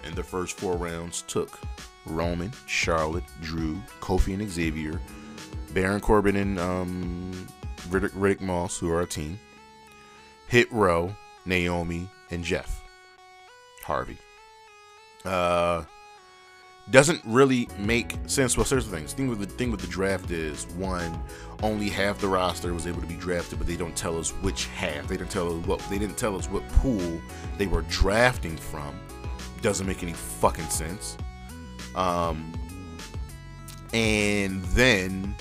[0.04, 1.58] in the first four rounds took
[2.06, 5.00] Roman, Charlotte, Drew, Kofi, and Xavier,
[5.74, 7.46] Baron Corbin, and um,
[7.88, 9.38] Riddick, Riddick Moss, who are a team,
[10.46, 12.82] Hit Row, Naomi, and Jeff
[13.84, 14.16] Hardy.
[15.24, 15.84] Uh,
[16.90, 18.56] doesn't really make sense.
[18.56, 19.04] Well, here's the thing.
[19.04, 21.22] The thing with the thing with the draft is one,
[21.62, 24.66] only half the roster was able to be drafted, but they don't tell us which
[24.66, 25.06] half.
[25.06, 27.20] They didn't tell us what they didn't tell us what pool
[27.58, 28.98] they were drafting from.
[29.62, 31.16] Doesn't make any fucking sense.
[31.94, 32.52] Um,
[33.92, 35.34] and then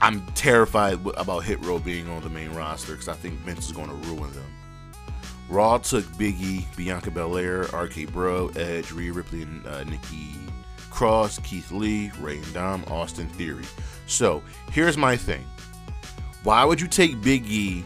[0.00, 3.72] I'm terrified about Hit Row being on the main roster because I think Vince is
[3.72, 4.53] going to ruin them.
[5.48, 10.34] Raw took Biggie, Bianca Belair, RK Bro, Edge, Rhea Ripley, and uh, Nikki
[10.90, 13.64] Cross, Keith Lee, Rey and Dom, Austin Theory.
[14.06, 15.44] So here's my thing.
[16.44, 17.84] Why would you take Big E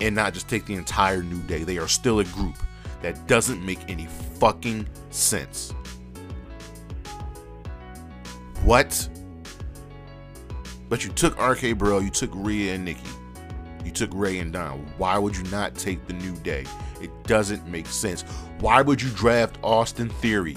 [0.00, 1.64] and not just take the entire New Day?
[1.64, 2.56] They are still a group.
[3.02, 4.06] That doesn't make any
[4.38, 5.72] fucking sense.
[8.64, 9.08] What?
[10.88, 13.08] But you took RK Bro, you took Rhea and Nikki.
[13.86, 14.84] You took Rey and Don.
[14.98, 16.64] Why would you not take the New Day?
[17.00, 18.22] It doesn't make sense.
[18.58, 20.56] Why would you draft Austin Theory?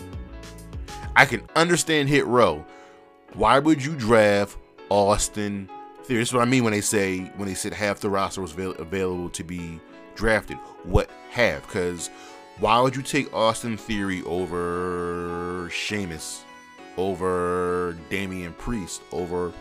[1.15, 2.65] I can understand Hit Row.
[3.35, 4.57] Why would you draft
[4.89, 5.69] Austin
[6.05, 6.21] Theory?
[6.21, 8.71] That's what I mean when they say when they said half the roster was avail-
[8.71, 9.79] available to be
[10.15, 10.57] drafted.
[10.83, 11.67] What half?
[11.67, 12.09] Because
[12.59, 16.43] why would you take Austin Theory over Sheamus,
[16.97, 19.53] over Damian Priest, over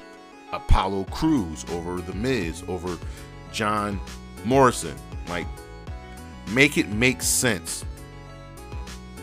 [0.52, 2.96] Apollo Crews, over The Miz, over
[3.52, 4.00] John
[4.44, 4.94] Morrison.
[5.28, 5.46] Like,
[6.50, 7.84] make it make sense.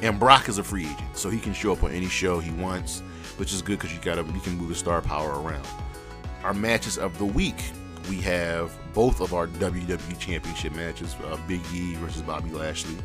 [0.01, 2.51] And Brock is a free agent, so he can show up on any show he
[2.51, 2.99] wants,
[3.37, 5.65] which is good because you gotta you can move the star power around.
[6.43, 7.55] Our matches of the week,
[8.09, 12.95] we have both of our WWE Championship matches: uh, Big E versus Bobby Lashley.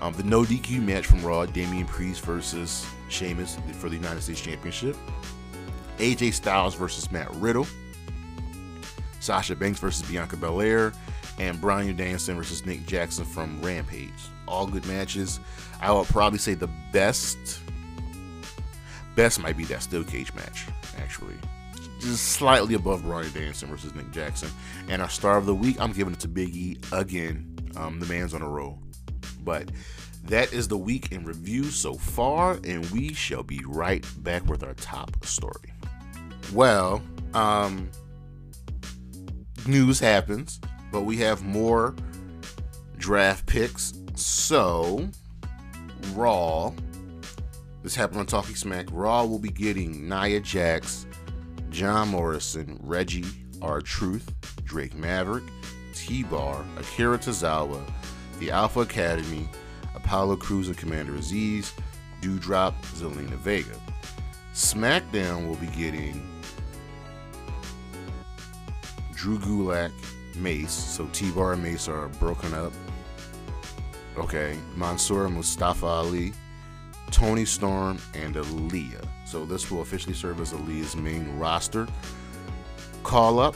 [0.00, 4.40] Um, the no DQ match from Raw: Damian Priest versus Sheamus for the United States
[4.40, 4.96] Championship.
[5.98, 7.66] AJ Styles versus Matt Riddle.
[9.24, 10.92] Sasha Banks versus Bianca Belair,
[11.38, 14.12] and Bryan Danielson versus Nick Jackson from Rampage.
[14.46, 15.40] All good matches.
[15.80, 17.60] I would probably say the best,
[19.16, 20.66] best might be that steel cage match,
[20.98, 21.34] actually.
[22.00, 24.50] Just slightly above Bryan Danielson versus Nick Jackson.
[24.88, 27.56] And our star of the week, I'm giving it to Big E again.
[27.76, 28.78] Um, the man's on a roll.
[29.42, 29.70] But
[30.24, 34.62] that is the week in review so far, and we shall be right back with
[34.62, 35.72] our top story.
[36.52, 37.90] Well, um,
[39.66, 40.60] news happens,
[40.92, 41.94] but we have more
[42.98, 43.94] draft picks.
[44.14, 45.08] So,
[46.14, 46.72] Raw,
[47.82, 48.86] this happened on Talking Smack.
[48.90, 51.06] Raw will be getting Nia Jax,
[51.70, 53.24] John Morrison, Reggie,
[53.60, 54.32] R Truth,
[54.64, 55.44] Drake Maverick,
[55.94, 57.82] T Bar, Akira Tozawa,
[58.38, 59.48] the Alpha Academy,
[59.94, 61.72] Apollo Crews and Commander Azeez,
[62.20, 63.76] Doudrop, Zelina Vega.
[64.54, 66.22] SmackDown will be getting
[69.24, 69.90] Drew Gulak,
[70.36, 70.70] Mace.
[70.70, 72.74] So T Bar and Mace are broken up.
[74.18, 74.58] Okay.
[74.76, 76.34] Mansoor Mustafa Ali,
[77.10, 79.02] Toni Storm, and Aliyah.
[79.24, 81.88] So this will officially serve as Aliyah's main roster.
[83.02, 83.54] Call up.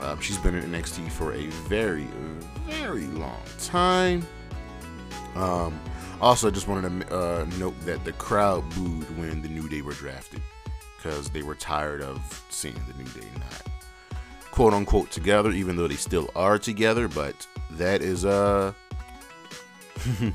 [0.00, 2.08] Uh, she's been in NXT for a very,
[2.64, 4.26] very long time.
[5.34, 5.78] Um,
[6.22, 9.92] Also, just wanted to uh, note that the crowd booed when the New Day were
[9.92, 10.40] drafted
[10.96, 13.81] because they were tired of seeing the New Day not
[14.52, 17.08] quote unquote together, even though they still are together.
[17.08, 18.72] But that is uh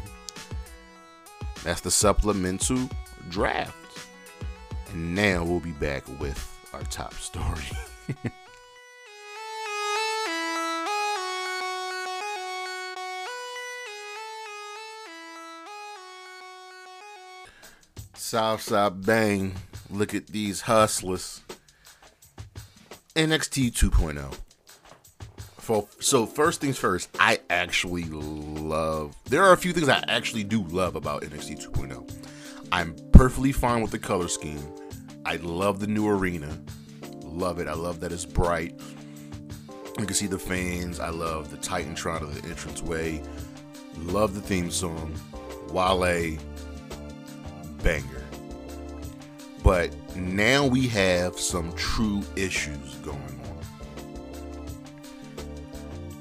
[1.63, 2.89] that's the supplemental
[3.30, 3.73] draft.
[4.91, 7.63] And now we'll be back with our top story.
[18.13, 19.53] Southside Bang.
[19.89, 21.41] Look at these hustlers.
[23.17, 24.38] NXT 2.0.
[25.58, 29.15] For, so first things first, I actually love.
[29.25, 32.13] There are a few things I actually do love about NXT 2.0.
[32.71, 34.62] I'm perfectly fine with the color scheme.
[35.25, 36.60] I love the new arena.
[37.23, 37.67] Love it.
[37.67, 38.80] I love that it's bright.
[39.97, 40.99] You can see the fans.
[40.99, 43.23] I love the Titantron of the entranceway.
[43.97, 45.19] Love the theme song.
[45.69, 46.38] Wale,
[47.82, 48.16] banger.
[49.67, 53.60] But now we have some true issues going on.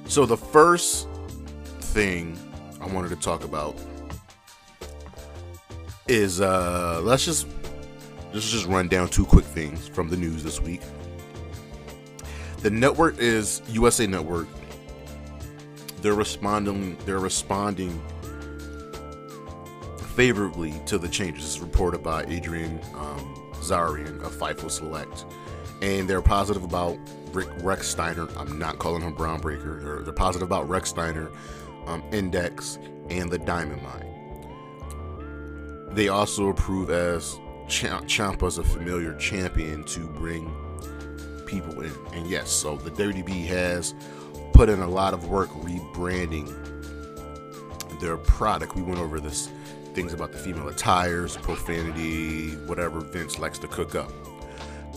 [0.09, 1.07] So the first
[1.79, 2.37] thing
[2.81, 3.77] I wanted to talk about
[6.09, 7.47] is uh let's just
[8.33, 10.83] let's just run down two quick things from the news this week.
[12.63, 14.49] The network is USA Network.
[16.03, 18.03] They're responding they're responding
[20.17, 21.61] favorably to the changes.
[21.61, 25.27] Reported by Adrian um, Zarian of FIFO Select.
[25.83, 26.99] And they're positive about
[27.33, 28.27] Rick Rex Steiner.
[28.37, 29.79] I'm not calling him Bron Breakker.
[29.83, 31.31] They're, they're positive about Rex Steiner,
[31.87, 32.79] um, Index,
[33.11, 34.07] and the Diamond Mine.
[35.93, 40.51] They also approve as Ch- Ciampa's a familiar champion to bring
[41.45, 41.93] people in.
[42.15, 43.95] And yes, so the WDB has
[44.55, 46.51] put in a lot of work rebranding
[48.01, 48.75] their product.
[48.77, 49.51] We went over this
[49.97, 54.13] things about the female attires, profanity, whatever Vince likes to cook up.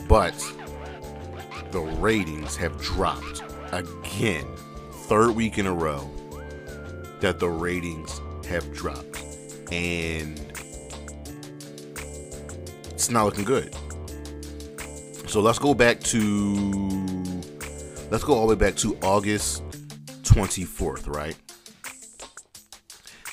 [0.09, 0.35] But
[1.71, 4.45] the ratings have dropped again,
[4.91, 6.05] third week in a row
[7.21, 9.23] that the ratings have dropped.
[9.71, 10.37] And
[12.91, 13.73] it's not looking good.
[15.27, 17.41] So let's go back to
[18.11, 19.63] let's go all the way back to August
[20.23, 21.37] 24th, right?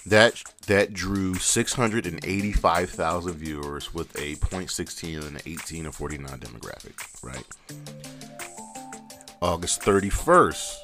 [0.07, 7.45] That that drew 685,000 viewers with a .16 and 18 to 49 demographic, right?
[9.41, 10.75] August 31st,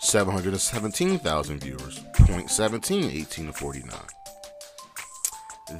[0.00, 3.98] 717,000 viewers, .17, 18 to 49.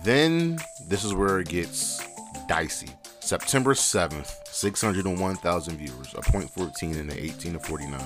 [0.03, 2.03] Then this is where it gets
[2.49, 2.91] dicey.
[3.21, 8.01] September 7th, 601,000 viewers, a point 14 and an 18 to 49.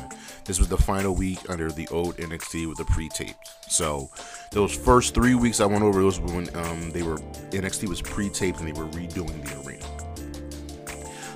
[0.45, 3.53] This was the final week under the old NXT with the pre-taped.
[3.69, 4.11] So
[4.51, 7.19] those first three weeks I went over those when um, they were
[7.51, 9.87] NXT was pre-taped and they were redoing the arena.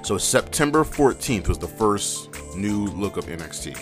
[0.05, 3.79] So September 14th was the first new look of NXT.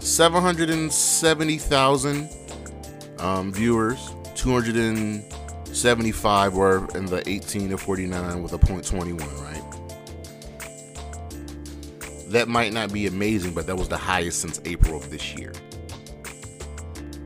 [0.00, 2.28] 770,000
[3.18, 9.39] um, viewers, 275 were in the 18 to 49 with a point 21, right?
[12.30, 15.52] That might not be amazing, but that was the highest since April of this year.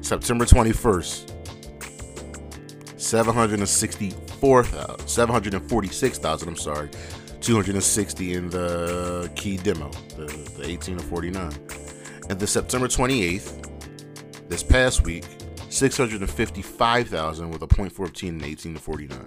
[0.00, 1.30] September 21st,
[2.98, 6.88] 764,000, 746,000, I'm sorry,
[7.42, 10.24] 260 in the key demo, the,
[10.56, 11.52] the 18 to 49.
[12.30, 15.26] And the September 28th, this past week,
[15.68, 19.26] 655,000 with a point 14 and 18 to 49.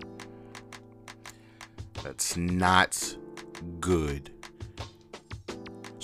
[2.02, 3.16] That's not
[3.80, 4.32] good.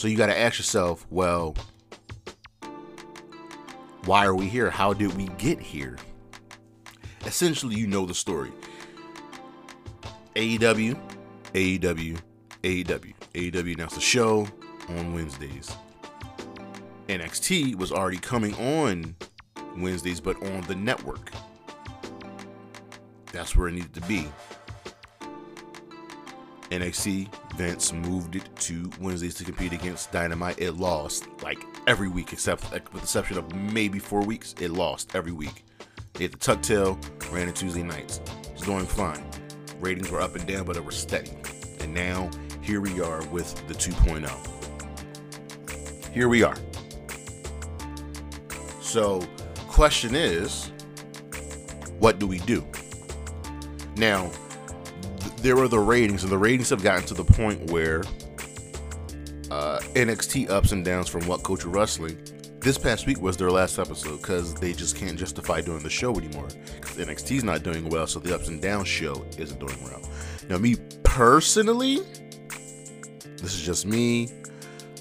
[0.04, 1.56] So you got to ask yourself, well,
[4.04, 4.70] why are we here?
[4.70, 5.98] How did we get here?
[7.26, 8.52] Essentially, you know the story.
[10.36, 11.00] AEW,
[11.54, 12.20] AEW,
[12.64, 13.14] AEW.
[13.34, 14.46] AEW announced a show
[14.90, 15.74] on Wednesdays.
[17.08, 19.16] NXT was already coming on
[19.78, 21.32] Wednesdays, but on the network.
[23.32, 24.28] That's where it needed to be.
[26.74, 30.60] NXT Vince moved it to Wednesdays to compete against Dynamite.
[30.60, 34.56] It lost like every week, except like, with the exception of maybe four weeks.
[34.60, 35.64] It lost every week.
[36.14, 37.00] They had the tuck tail,
[37.32, 38.22] ran on Tuesday nights.
[38.44, 39.24] It was doing fine.
[39.80, 41.34] Ratings were up and down, but it was steady.
[41.80, 44.28] And now here we are with the 2.0.
[46.12, 46.58] Here we are.
[48.82, 49.22] So,
[49.68, 50.72] question is,
[52.00, 52.66] what do we do?
[53.96, 54.32] Now,
[55.38, 58.04] there are the ratings, and the ratings have gotten to the point where
[59.52, 62.18] uh, NXT ups and downs from What Culture Wrestling
[62.60, 66.16] this past week was their last episode because they just can't justify doing the show
[66.16, 66.48] anymore.
[66.80, 70.02] Because NXT's not doing well, so the ups and downs show isn't doing well.
[70.50, 72.00] Now, me personally,
[73.38, 74.30] this is just me.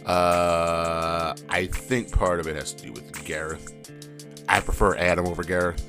[0.04, 3.72] Uh, I think part of it has to do with Gareth.
[4.48, 5.82] I prefer Adam over Gareth.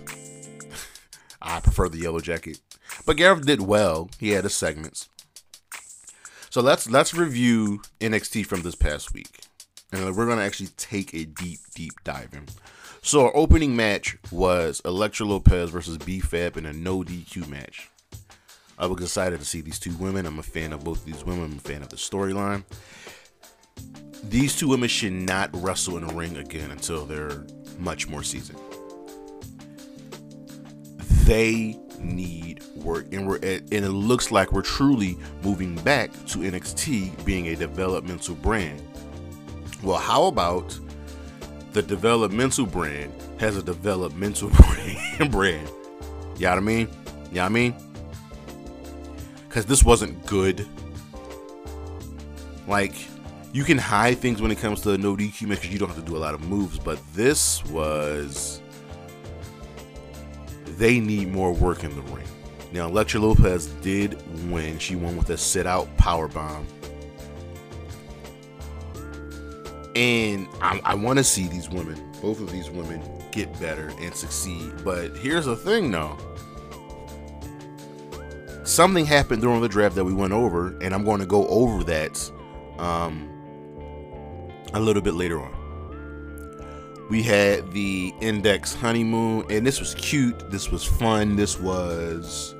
[1.41, 2.59] I prefer the Yellow Jacket,
[3.05, 4.09] but Gareth did well.
[4.19, 5.09] He had his segments.
[6.49, 9.41] So let's let's review NXT from this past week,
[9.91, 12.45] and we're gonna actually take a deep deep dive in.
[13.01, 17.89] So our opening match was Elektra Lopez versus B Fab in a no DQ match.
[18.77, 20.25] I was excited to see these two women.
[20.25, 21.45] I'm a fan of both these women.
[21.45, 22.63] I'm a fan of the storyline.
[24.23, 27.45] These two women should not wrestle in a ring again until they're
[27.77, 28.59] much more seasoned.
[31.25, 37.23] They need work, and we're and it looks like we're truly moving back to NXT
[37.23, 38.81] being a developmental brand.
[39.81, 40.77] Well, how about
[41.71, 44.49] the developmental brand has a developmental
[45.29, 45.69] brand?
[46.37, 46.87] You know what I mean?
[47.29, 47.75] You know what I mean?
[49.47, 50.67] Because this wasn't good.
[52.67, 52.95] Like,
[53.51, 56.03] you can hide things when it comes to no DQ because you don't have to
[56.03, 58.62] do a lot of moves, but this was
[60.77, 62.27] they need more work in the ring.
[62.71, 64.17] Now, Elektra Lopez did
[64.49, 64.79] win.
[64.79, 66.67] She won with a sit out power bomb.
[69.95, 73.01] And I, I want to see these women, both of these women,
[73.31, 74.83] get better and succeed.
[74.83, 76.17] But here's the thing, though.
[78.63, 81.83] Something happened during the draft that we went over, and I'm going to go over
[81.83, 82.31] that
[82.79, 83.29] um,
[84.73, 85.62] a little bit later on.
[87.09, 90.49] We had the index honeymoon, and this was cute.
[90.49, 91.35] This was fun.
[91.35, 92.55] This was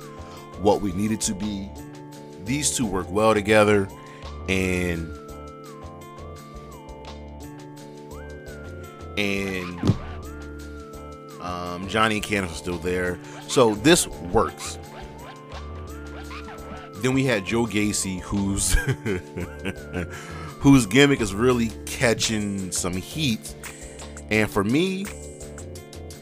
[0.60, 1.70] what we needed to be.
[2.46, 3.88] These two work well together,
[4.50, 5.18] and
[9.18, 9.96] and
[11.42, 14.78] um, Johnny and Candice are still there, so this works.
[16.96, 18.74] Then we had Joe Gacy, who's
[20.60, 23.56] whose gimmick is really catching some heat
[24.34, 25.06] and for me,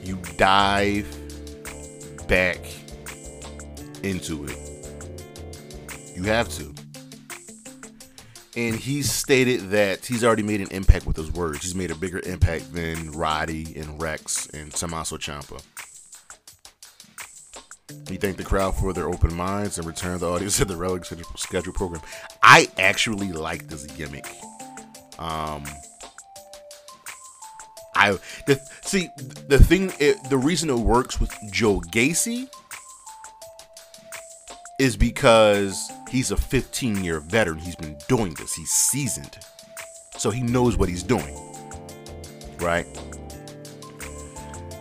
[0.03, 1.07] you dive
[2.27, 2.57] back
[4.03, 4.57] into it.
[6.13, 6.73] You have to.
[8.57, 11.63] And he stated that he's already made an impact with his words.
[11.63, 15.63] He's made a bigger impact than Roddy and Rex and Tommaso Ciampa.
[18.09, 21.05] He thanked the crowd for their open minds and returned the audience to the Relic
[21.05, 22.01] schedule program.
[22.43, 24.27] I actually like this gimmick.
[25.17, 25.63] Um,
[28.01, 29.09] I the see
[29.47, 32.49] the thing it, the reason it works with Joe Gacy
[34.79, 37.59] is because he's a 15 year veteran.
[37.59, 38.53] He's been doing this.
[38.53, 39.37] He's seasoned,
[40.17, 41.37] so he knows what he's doing.
[42.59, 42.87] Right?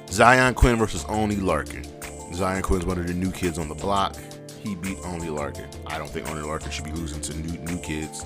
[0.07, 1.87] Xyon Quinn versus Oney Lorcan.
[2.33, 4.17] Xyon Quinn's one of the new kids on the block.
[4.63, 5.69] He beat Oney Lorcan.
[5.87, 8.25] I don't think Oney Lorcan should be losing to new new kids.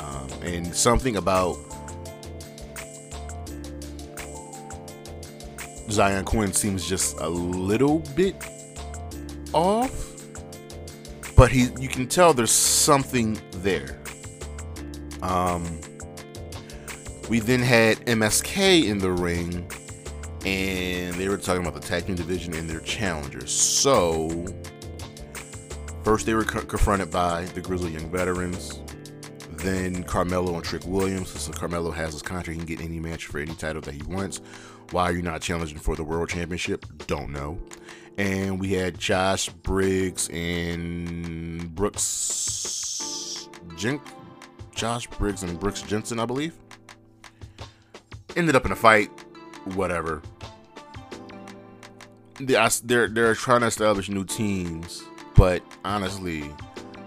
[0.00, 1.56] Um, and something about
[5.88, 8.36] Xyon Quinn seems just a little bit
[9.52, 10.12] off,
[11.36, 14.00] but he you can tell there's something there.
[15.22, 15.80] Um,
[17.28, 19.70] we then had MSK in the ring,
[20.44, 23.50] and they were talking about the tag team division and their challengers.
[23.50, 24.44] So,
[26.04, 28.80] first they were co- confronted by the Grizzled Young Veterans.
[29.66, 31.30] Then Carmelo and Trick Williams.
[31.30, 34.02] So Carmelo has his contract; he can get any match for any title that he
[34.04, 34.40] wants.
[34.92, 36.86] Why are you not challenging for the world championship?
[37.08, 37.58] Don't know.
[38.16, 44.02] And we had Josh Briggs and Brooks Jink
[44.72, 46.54] Josh Briggs and Brooks Jensen, I believe.
[48.36, 49.08] Ended up in a fight.
[49.74, 50.22] Whatever.
[52.38, 55.02] They're they're trying to establish new teams,
[55.34, 56.54] but honestly,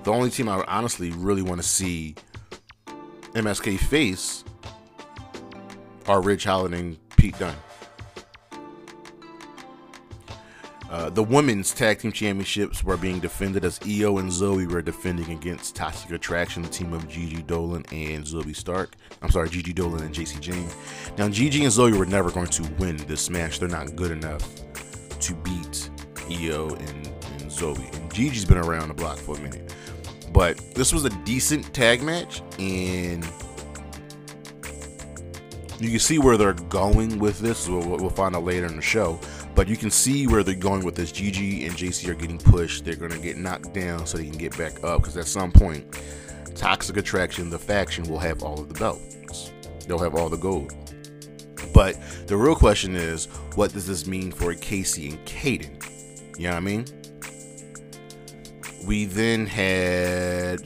[0.04, 2.16] the only team I honestly really want to see
[3.40, 4.44] MSK face
[6.08, 7.56] are Ridge Holland and Pete Dunne.
[10.90, 15.32] Uh, the women's tag team championships were being defended as Io and Zoey were defending
[15.32, 18.96] against Toxic Attraction, the team of Gigi Dolin and Zoey Stark.
[19.22, 20.70] I'm sorry, Gigi Dolin and Jacy Jayne.
[21.18, 23.60] Now, Gigi and Zoey were never going to win this match.
[23.60, 24.44] They're not good enough
[25.20, 25.90] to beat
[26.30, 27.96] Io and, and Zoey.
[27.96, 29.69] And Gigi's been around the block for a minute.
[30.40, 33.26] But this was a decent tag match, and
[35.82, 37.68] you can see where they're going with this.
[37.68, 39.20] We'll, we'll find out later in the show.
[39.54, 41.12] But you can see where they're going with this.
[41.12, 42.86] Gigi and Jacy are getting pushed.
[42.86, 45.52] They're going to get knocked down so they can get back up because at some
[45.52, 45.86] point,
[46.56, 49.52] Toxic Attraction, the faction, will have all of the belts.
[49.90, 50.74] They'll have all the gold.
[51.74, 53.26] But the real question is,
[53.56, 56.38] what does this mean for Kacy and Kayden?
[56.38, 56.86] You know what I mean?
[58.86, 60.62] We then had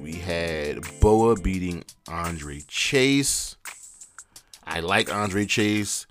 [0.00, 3.56] we had Boa beating Andre Chase.
[4.64, 6.06] I like Andre Chase.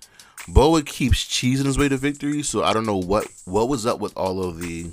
[0.46, 3.98] Boa keeps cheesing his way to victory, so I don't know what what was up
[3.98, 4.90] with all of the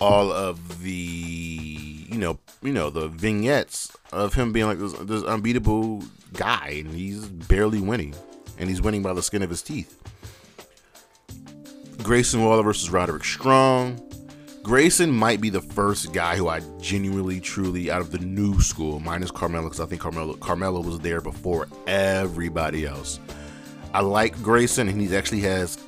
[0.00, 5.22] all of the you know you know the vignettes of him being like this, this
[5.22, 6.02] unbeatable
[6.32, 8.14] guy, and he's barely winning,
[8.58, 9.99] and he's winning by the skin of his teeth.
[12.02, 14.00] Grayson Waller versus Roderick Strong.
[14.62, 19.00] Grayson might be the first guy who I genuinely, truly, out of the new school,
[19.00, 23.20] minus Carmelo, because I think Carmelo Carmelo was there before everybody else.
[23.92, 25.78] I like Grayson, and he actually has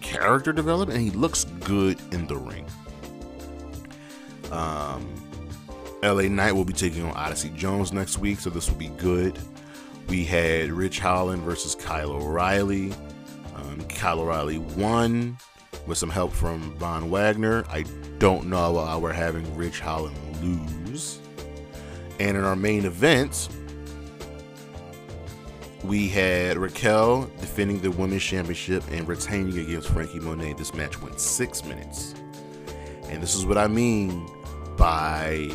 [0.00, 2.66] character development, and he looks good in the ring.
[4.50, 5.06] Um,
[6.02, 9.38] LA Knight will be taking on Odyssey Jones next week, so this will be good.
[10.08, 12.92] We had Ridge Holland versus Kyle O'Reilly.
[13.98, 15.36] Kyle O'Reilly won
[15.86, 17.64] with some help from Von Wagner.
[17.68, 17.84] I
[18.18, 21.18] don't know why we're having Ridge Holland lose.
[22.20, 23.48] And in our main event,
[25.82, 30.52] we had Raquel defending the women's championship and retaining against Franky Monet.
[30.54, 32.14] This match went six minutes.
[33.08, 34.28] And this is what I mean
[34.76, 35.48] by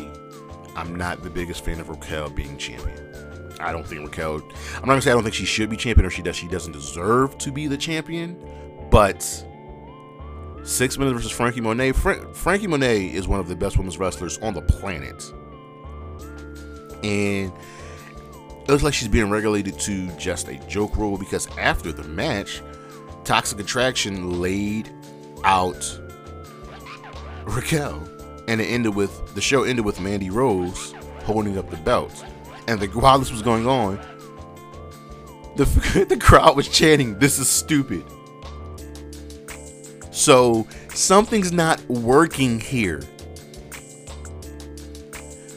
[0.76, 3.13] I'm not the biggest fan of Raquel being champion.
[3.64, 4.36] I don't think Raquel.
[4.36, 6.36] I'm not gonna say I don't think she should be champion or she does.
[6.36, 8.36] She doesn't deserve to be the champion.
[8.90, 9.22] But
[10.62, 11.92] six minutes versus Franky Monet.
[11.92, 15.32] Fra- Franky Monet is one of the best women's wrestlers on the planet,
[17.02, 17.52] and
[18.62, 22.62] it looks like she's being regulated to just a joke role because after the match,
[23.24, 24.90] Toxic Attraction laid
[25.44, 26.00] out
[27.44, 28.02] Raquel,
[28.48, 30.94] and it ended with the show ended with Mandy Rose
[31.24, 32.24] holding up the belt.
[32.66, 33.98] And the, while this was going on,
[35.56, 35.64] the
[36.08, 38.04] the crowd was chanting, "This is stupid."
[40.10, 43.02] So something's not working here.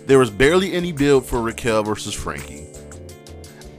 [0.07, 2.65] There was barely any build for Raquel versus Franky.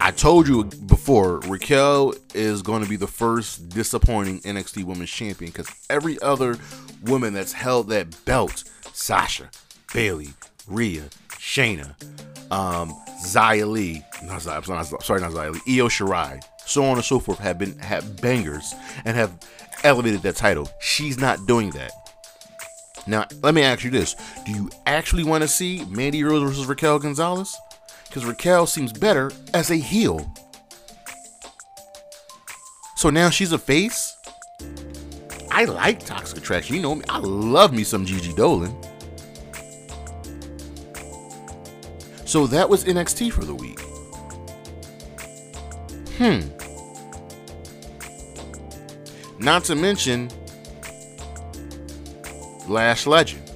[0.00, 5.50] I told you before, Raquel is going to be the first disappointing NXT Women's Champion
[5.50, 6.56] because every other
[7.04, 9.50] woman that's held that belt, Sasha,
[9.92, 10.28] Bayley,
[10.66, 11.94] Rhea, Shayna,
[12.50, 12.94] um,
[13.24, 17.18] Xia Li, not Xia, not, sorry, not Xia Li, Io Shirai, so on and so
[17.18, 18.74] forth, have been have bangers
[19.04, 19.38] and have
[19.84, 20.68] elevated that title.
[20.80, 21.92] She's not doing that.
[23.06, 26.66] Now, let me ask you this: Do you actually want to see Mandy Rose versus
[26.66, 27.56] Raquel Gonzalez?
[28.06, 30.32] Because Raquel seems better as a heel.
[32.96, 34.16] So now she's a face.
[35.50, 36.76] I like Toxic Attraction.
[36.76, 37.04] You know me.
[37.08, 38.74] I love me some Gigi Dolin.
[42.28, 43.80] So that was NXT for the week.
[46.18, 46.40] Hmm.
[49.42, 50.28] Not to mention
[52.68, 53.50] Lash Legend.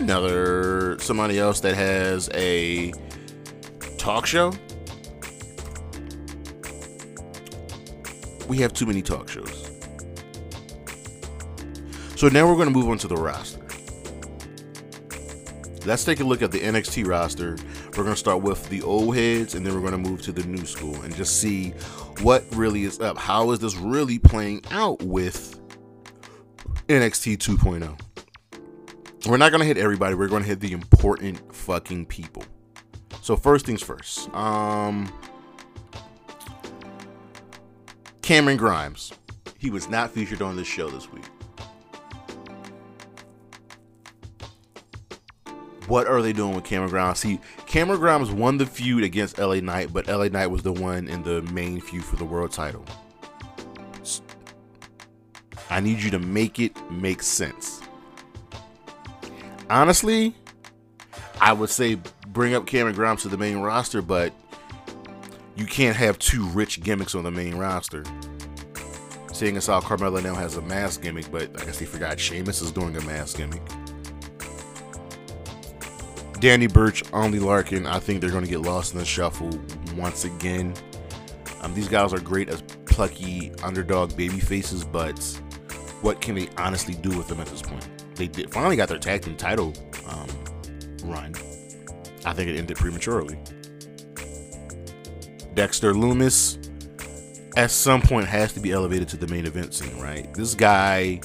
[0.00, 2.92] Another somebody else that has a
[3.96, 4.52] talk show.
[8.48, 9.70] We have too many talk shows.
[12.16, 13.57] So now we're going to move on to the roster.
[15.88, 17.56] Let's take a look at the NXT roster.
[17.86, 20.32] We're going to start with the old heads and then we're going to move to
[20.32, 21.70] the new school and just see
[22.20, 23.16] what really is up.
[23.16, 25.58] How is this really playing out with
[26.88, 27.98] NXT 2.0?
[29.26, 30.14] We're not going to hit everybody.
[30.14, 32.44] We're going to hit the important fucking people.
[33.22, 34.28] So first things first.
[34.34, 35.10] Um
[38.20, 39.14] Cameron Grimes.
[39.56, 41.24] He was not featured on this show this week.
[45.88, 47.18] What are they doing with Cameron Grimes?
[47.18, 51.08] See, Cameron Grimes won the feud against LA Knight, but LA Knight was the one
[51.08, 52.84] in the main feud for the world title.
[55.70, 57.80] I need you to make it make sense.
[59.70, 60.34] Honestly,
[61.40, 64.34] I would say bring up Cameron Grimes to the main roster, but
[65.56, 68.04] you can't have two rich gimmicks on the main roster.
[69.32, 72.60] Seeing as how Carmella now has a mask gimmick, but I guess they forgot Sheamus
[72.60, 73.62] is doing a mask gimmick.
[76.40, 79.50] Danny Burch, Oney Lorcan, I think they're going to get lost in the shuffle
[79.96, 80.72] once again.
[81.62, 85.18] Um, these guys are great as plucky underdog baby faces, but
[86.00, 87.86] what can they honestly do with them at this point?
[88.14, 89.72] They did, finally got their tag team title
[90.08, 90.28] um,
[91.04, 91.34] run.
[92.24, 93.36] I think it ended prematurely.
[95.54, 96.64] Dexter Lumis,
[97.56, 100.32] at some point, has to be elevated to the main event scene, right?
[100.34, 101.20] This guy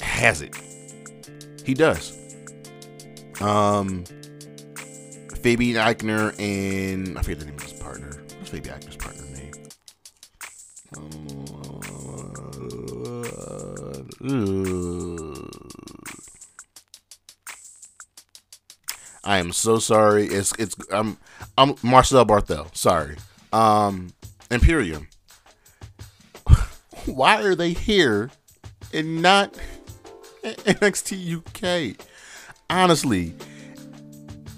[0.00, 0.54] has it.
[1.64, 2.15] He does.
[3.40, 4.04] Um,
[5.42, 8.10] Fabian Aichner and I forget the name of his partner.
[8.38, 9.52] What's Fabian Aichner's partner name?
[19.24, 20.26] I am so sorry.
[20.26, 21.18] It's it's I'm
[21.58, 22.74] I'm Marcel Barthel.
[22.76, 23.16] Sorry.
[23.52, 24.12] Um,
[24.50, 25.08] Imperium.
[27.06, 28.30] Why are they here
[28.92, 29.54] and not
[30.42, 31.96] NXT UK?
[32.68, 33.34] Honestly,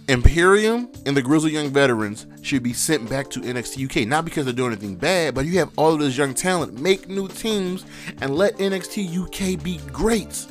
[0.08, 4.08] Imperium and the Grizzled Young Veterans should be sent back to NXT UK.
[4.08, 6.80] Not because they're doing anything bad, but you have all of this young talent.
[6.80, 7.84] Make new teams
[8.22, 10.46] and let NXT UK be great.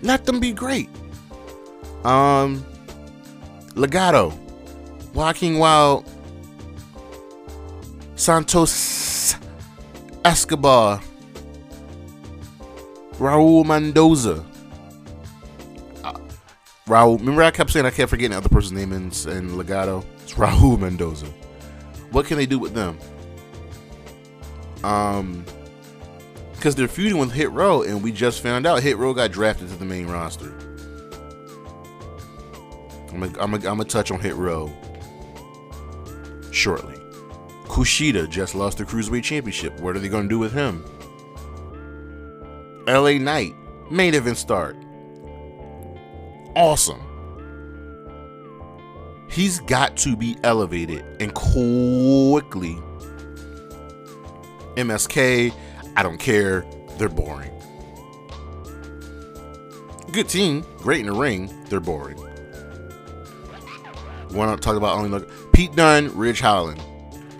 [0.00, 0.88] Let them be great.
[2.04, 2.64] Um,
[3.74, 4.34] Legado,
[5.12, 6.08] Joaquin Wilde,
[8.14, 9.36] Santos
[10.24, 11.02] Escobar,
[13.18, 14.46] Raul Mendoza.
[16.90, 17.18] Raul.
[17.20, 20.04] Remember, I kept saying I kept forgetting the other person's name in, in Legado.
[20.24, 21.26] It's Raul Mendoza.
[22.10, 22.98] What can they do with them?
[24.82, 25.44] Um,
[26.52, 29.68] because they're feuding with Hit Row, and we just found out Hit Row got drafted
[29.68, 30.52] to the main roster.
[33.12, 34.72] I'm gonna I'm I'm touch on Hit Row
[36.50, 36.96] shortly.
[37.66, 39.78] Kushida just lost the Cruiserweight Championship.
[39.78, 40.84] What are they gonna do with him?
[42.88, 43.54] LA Knight,
[43.90, 44.76] main event start
[46.56, 47.00] awesome.
[49.28, 52.76] He's got to be elevated and quickly.
[54.76, 55.54] MSK,
[55.96, 56.64] I don't care.
[56.98, 57.50] They're boring.
[60.12, 61.54] Good team, great in the ring.
[61.68, 62.18] They're boring.
[64.32, 66.82] Want to talk about only look Pete Dunne, Ridge Holland.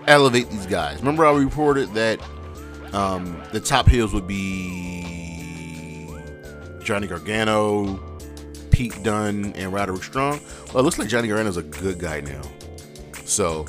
[0.07, 0.99] Elevate these guys.
[0.99, 2.19] Remember, I reported that
[2.93, 6.09] um, the top heels would be
[6.83, 7.99] Johnny Gargano,
[8.81, 10.39] Pete Dunne and Roderick Strong.
[10.69, 12.41] Well, it looks like Johnny Gargano's a good guy now.
[13.25, 13.67] So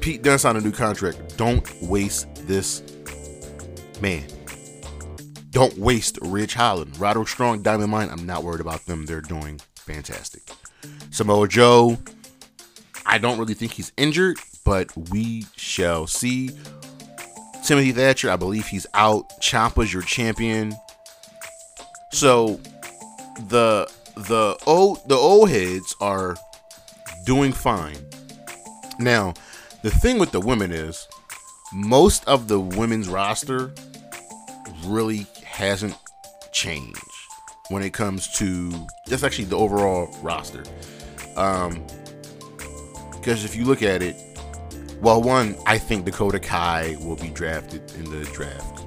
[0.00, 1.36] Pete Dunne signed a new contract.
[1.36, 2.82] Don't waste this
[4.00, 4.24] man.
[5.50, 6.98] Don't waste Ridge Holland.
[6.98, 8.08] Roderick Strong, Diamond Mine.
[8.10, 9.06] I'm not worried about them.
[9.06, 10.42] They're doing fantastic.
[11.10, 11.96] Samoa Joe.
[13.06, 16.50] I don't really think he's injured, but we shall see.
[17.64, 19.28] Timothy Thatcher, I believe he's out.
[19.40, 20.74] Ciampa's your champion.
[22.10, 22.58] So
[23.48, 26.36] the the old the old heads are
[27.24, 27.96] doing fine.
[28.98, 29.34] Now,
[29.82, 31.08] the thing with the women is
[31.72, 33.72] most of the women's roster
[34.84, 35.96] really hasn't
[36.52, 37.00] changed
[37.68, 38.72] when it comes to
[39.08, 40.64] just actually the overall roster.
[41.36, 41.84] Um,
[43.12, 44.16] because if you look at it,
[45.00, 48.79] well, one, I think Dakota Kai will be drafted in the draft.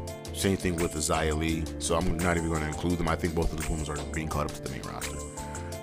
[0.44, 3.08] Same thing with Xia Li, so I'm not even going to include them.
[3.08, 5.16] I think both of the women are being caught up to the main roster.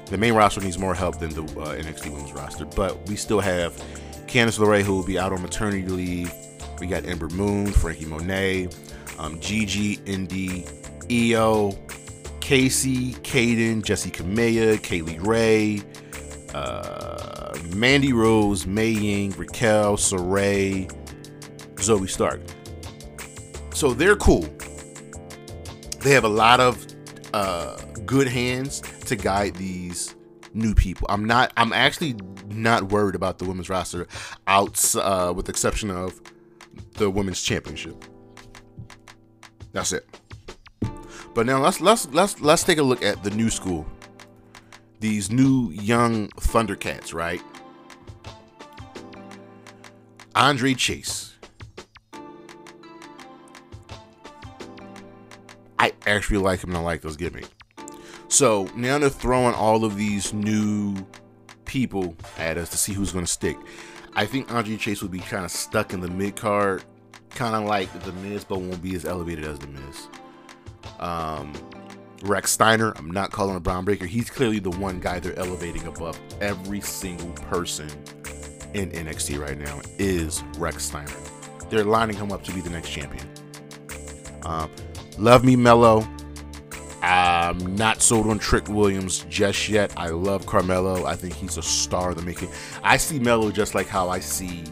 [0.05, 3.41] The main roster needs more help than the uh, NXT women's roster, but we still
[3.41, 3.73] have
[4.27, 6.31] Candice LeRae who will be out on maternity leave.
[6.79, 8.69] We got Ember Moon, Franky Monet,
[9.19, 10.67] um, Gigi, Indi,
[11.11, 11.71] Io,
[12.41, 15.81] Kacy, Kayden, Jessi Kamea, Kay Lee Ray,
[16.53, 20.93] uh, Mandy Rose, Mei Ying, Raquel, Sarray,
[21.77, 22.43] Zoey Stark.
[23.81, 24.47] So they're cool.
[26.01, 26.87] They have a lot of
[27.33, 30.15] uh, good hands to guide these
[30.53, 31.07] new people.
[31.09, 31.51] I'm not.
[31.57, 32.15] I'm actually
[32.49, 34.07] not worried about the women's roster,
[34.47, 36.21] out uh, with the exception of
[36.99, 38.05] the women's championship.
[39.73, 40.07] That's it.
[41.33, 43.87] But now let's let's let's let's take a look at the new school.
[44.99, 47.41] These new young Thundercats, right?
[50.35, 51.30] Andre Chase.
[56.11, 57.49] Actually like him and I like those gimmicks.
[58.29, 60.97] So now they're throwing all of these new
[61.65, 63.57] people at us to see who's going to stick.
[64.15, 66.85] I think Andre Chase will be kind of stuck in the mid card,
[67.31, 70.09] kind of like the Miz, but won't be as elevated as the Miz.
[70.99, 71.53] Um,
[72.23, 74.07] Rex Steiner, I'm not calling a Bron Breakker.
[74.07, 77.89] He's clearly the one guy they're elevating above every single person
[78.75, 81.13] in NXT right now is Rex Steiner.
[81.69, 83.29] They're lining him up to be the next champion.
[84.43, 84.71] Um,
[85.21, 86.07] love me, Mello.
[87.03, 89.93] I'm not sold on Trick Williams just yet.
[89.97, 91.07] I love Carmelo.
[91.07, 92.51] I think he's a star of the making.
[92.83, 94.65] I see Mello just like how I see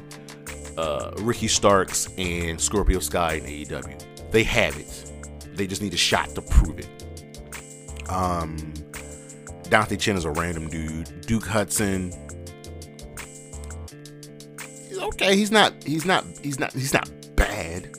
[0.77, 4.31] uh, Ricky Starks and Scorpio Sky in AEW.
[4.31, 5.13] They have it.
[5.55, 8.11] They just need a shot to prove it.
[8.11, 8.75] Um,
[9.65, 11.23] Dante Chen is a random dude.
[11.23, 12.13] Duke Hudson.
[15.03, 15.35] okay.
[15.35, 15.73] He's not.
[15.83, 16.25] He's not.
[16.43, 16.73] He's not.
[16.73, 17.98] He's not bad.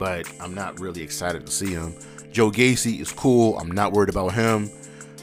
[0.00, 1.94] But I'm not really excited to see him.
[2.32, 3.58] Joe Gacy is cool.
[3.58, 4.70] I'm not worried about him.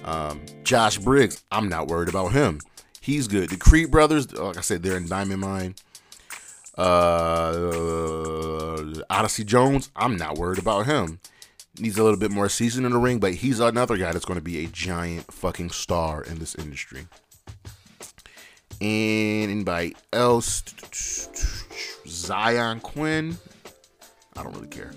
[0.06, 2.62] Um, Josh Briggs, I'm not worried about him.
[3.02, 3.50] He's good.
[3.50, 5.74] The Creed brothers, like I said, they're in Diamond Mine.
[6.78, 7.64] Uh,
[9.10, 11.20] Odyssey Jones, I'm not worried about him.
[11.80, 14.38] Needs a little bit more season in the ring, but he's another guy that's going
[14.40, 17.08] to be a giant fucking star in this industry.
[18.80, 20.62] And anybody else?
[22.06, 23.38] Xyon Quinn.
[24.38, 24.92] I don't really care.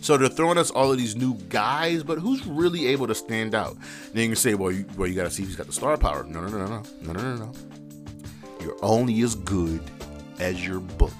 [0.00, 3.54] So they're throwing us all of these new guys, but who's really able to stand
[3.54, 3.76] out?
[4.12, 5.72] Then you can say, well, you, well, you got to see if he's got the
[5.72, 6.24] star power.
[6.24, 7.52] No, no, no, no, no, no, no, no.
[8.60, 9.80] You're only as good
[10.40, 11.14] as you're booked.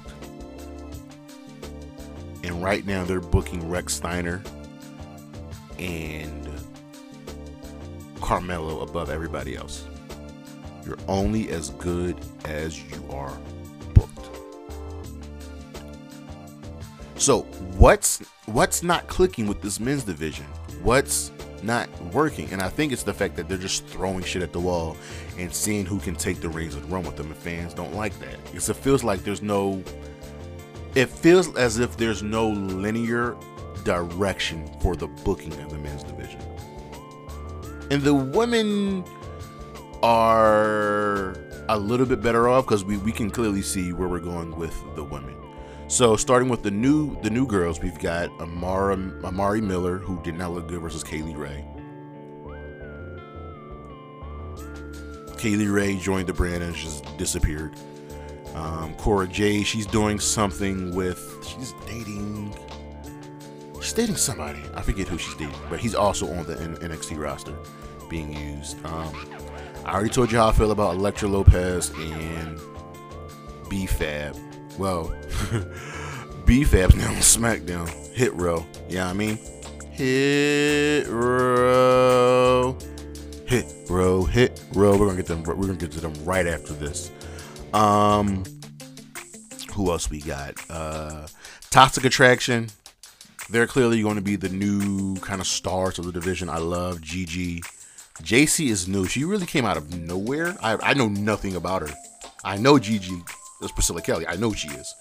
[2.42, 4.42] And right now they're booking Rex Steiner
[5.78, 6.50] and
[8.20, 9.86] Carmelo above everybody else.
[10.84, 13.38] You're only as good as you are
[17.22, 17.42] So
[17.78, 20.44] what's what's not clicking with this men's division?
[20.82, 21.30] What's
[21.62, 22.50] not working?
[22.50, 24.96] And I think it's the fact that they're just throwing shit at the wall
[25.38, 27.28] and seeing who can take the reins and run with them.
[27.28, 29.84] And fans don't like that because it feels like there's no.
[30.96, 33.36] It feels as if there's no linear
[33.84, 36.40] direction for the booking of the men's division.
[37.92, 39.04] And the women
[40.02, 41.36] are
[41.68, 44.76] a little bit better off because we, we can clearly see where we're going with
[44.96, 45.41] the women.
[45.92, 50.38] So starting with the new the new girls, we've got Amara Amari Miller, who did
[50.38, 51.66] not look good versus Kay Lee Ray.
[55.36, 57.74] Kay Lee Ray joined the brand and just disappeared.
[58.54, 62.56] Um, Cora J, she's doing something with she's dating
[63.82, 64.62] she's dating somebody.
[64.72, 67.54] I forget who she's dating, but he's also on the NXT roster
[68.08, 68.82] being used.
[68.86, 69.14] Um,
[69.84, 72.58] I already told you how I feel about Elektra Lopez and
[73.68, 74.38] B Fab.
[74.78, 75.14] Well,
[76.46, 77.88] B Fab's now on SmackDown.
[78.12, 78.64] Hit row.
[78.88, 79.38] Yeah, I mean,
[79.92, 82.76] hit row,
[83.46, 84.96] hit row, hit row.
[84.98, 85.42] We're gonna get them.
[85.42, 87.10] We're gonna get to them right after this.
[87.72, 88.44] Um,
[89.74, 90.54] who else we got?
[90.68, 91.26] Uh,
[91.70, 92.68] Toxic Attraction.
[93.50, 96.48] They're clearly going to be the new kind of stars of the division.
[96.48, 97.60] I love Gigi
[98.22, 99.06] JC is new.
[99.06, 100.56] She really came out of nowhere.
[100.62, 101.94] I, I know nothing about her.
[102.44, 103.22] I know Gigi
[103.64, 104.26] is Priscilla Kelly.
[104.26, 104.94] I know she is.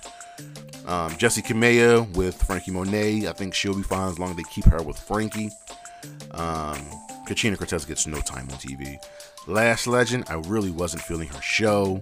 [0.86, 3.28] Um, Jessi Kamea with Franky Monet.
[3.28, 5.49] I think she'll be fine as long as they keep her with Franky.
[6.32, 6.78] Um,
[7.26, 8.97] Katrina Cortez gets no time on TV.
[9.47, 11.99] Lash Legend, I really wasn't feeling her show.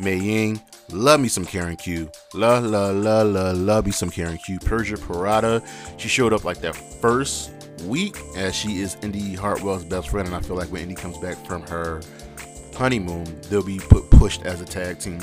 [0.00, 0.60] Mei Ying,
[0.90, 2.10] love me some Karen Q.
[2.34, 4.58] La la la la, love me some Karen Q.
[4.58, 5.66] Persia Pirotta,
[5.98, 7.50] she showed up like that first
[7.84, 11.18] week as she is Indi Hartwell's best friend, and I feel like when Indi comes
[11.18, 12.00] back from her
[12.74, 15.20] honeymoon, they'll be put pushed as a tag team.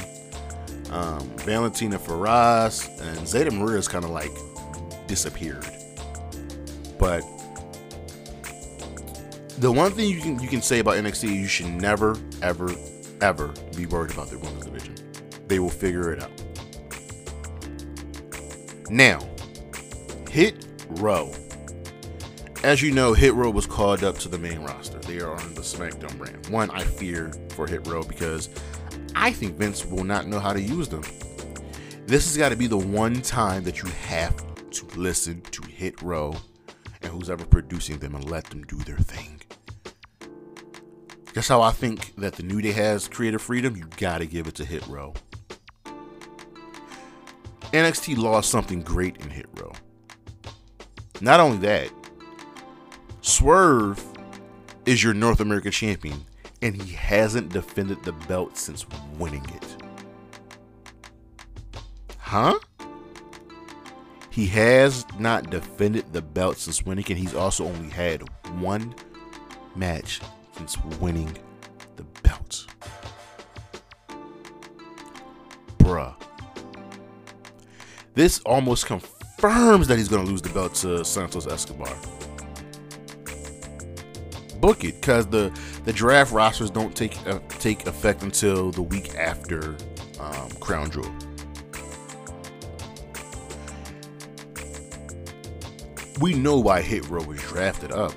[0.92, 4.32] Um, Valentina Feroz and Zayda Maria's kind of like
[5.08, 5.66] disappeared,
[6.98, 7.22] but
[9.60, 12.74] the one thing you can you can say about NXT, you should never, ever,
[13.22, 14.96] ever be worried about their women's division.
[15.48, 16.32] They will figure it out.
[18.90, 19.20] Now,
[20.30, 21.34] Hit Row
[22.64, 25.00] as you know, Hit Row was called up to the main roster.
[25.00, 26.48] They are on the SmackDown brand.
[26.48, 28.50] One, I fear for Hit Row because
[29.20, 31.02] I think Vince will not know how to use them.
[32.06, 34.36] This has got to be the one time that you have
[34.70, 36.36] to listen to Hit Row
[37.02, 39.42] and who's ever producing them and let them do their thing.
[41.34, 43.76] That's how I think that the New Day has creative freedom.
[43.76, 45.16] You got to give it to Hit Row.
[47.74, 49.74] NXT lost something great in Hit Row.
[51.22, 51.92] Not only that,
[53.22, 54.02] Swerve
[54.86, 56.24] is your North American champion,
[56.62, 58.86] and he hasn't defended the belt since
[59.18, 59.78] winning it.
[62.18, 62.60] Huh?
[64.30, 67.12] He has not defended the belt since winning it.
[67.12, 68.22] And he's also only had
[68.60, 68.94] one
[69.76, 70.22] match
[70.58, 71.36] since winning
[71.96, 72.66] the belt.
[75.80, 76.14] Bruh.
[78.14, 81.96] This almost confirms that he's going to lose the belt to Santos Escobar
[84.60, 89.16] book it because the the draft rosters don't take uh, take effect until the week
[89.16, 89.78] after
[90.20, 91.14] um, Crown Jewel.
[96.20, 98.14] We know why Hit Row was drafted up.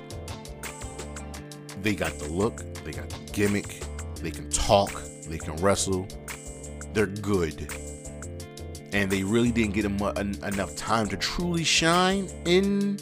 [1.83, 3.83] They got the look, they got the gimmick,
[4.15, 4.91] they can talk,
[5.27, 6.07] they can wrestle,
[6.93, 7.71] they're good.
[8.93, 12.97] And they really didn't get enough time to truly shine in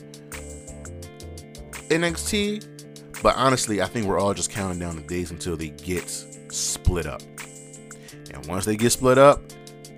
[1.90, 2.69] NXT
[3.22, 6.10] but honestly, I think we're all just counting down the days until they get
[6.50, 7.22] split up.
[8.34, 9.42] And once they get split up,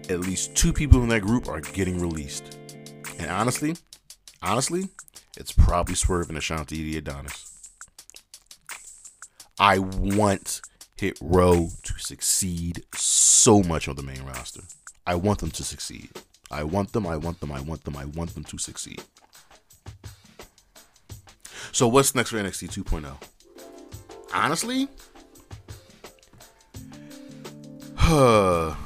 [0.09, 2.57] at least two people in that group are getting released.
[3.19, 3.75] And honestly,
[4.41, 4.89] honestly,
[5.37, 7.69] it's probably Swerve and Ashante the Adonis.
[9.59, 10.61] I want
[10.97, 14.61] Hit Row to succeed so much on the main roster.
[15.05, 16.09] I want them to succeed.
[16.49, 19.01] I want them, I want them, I want them, I want them to succeed.
[21.73, 23.15] So what's next for NXT 2.0?
[24.33, 24.87] Honestly,
[27.95, 28.75] huh.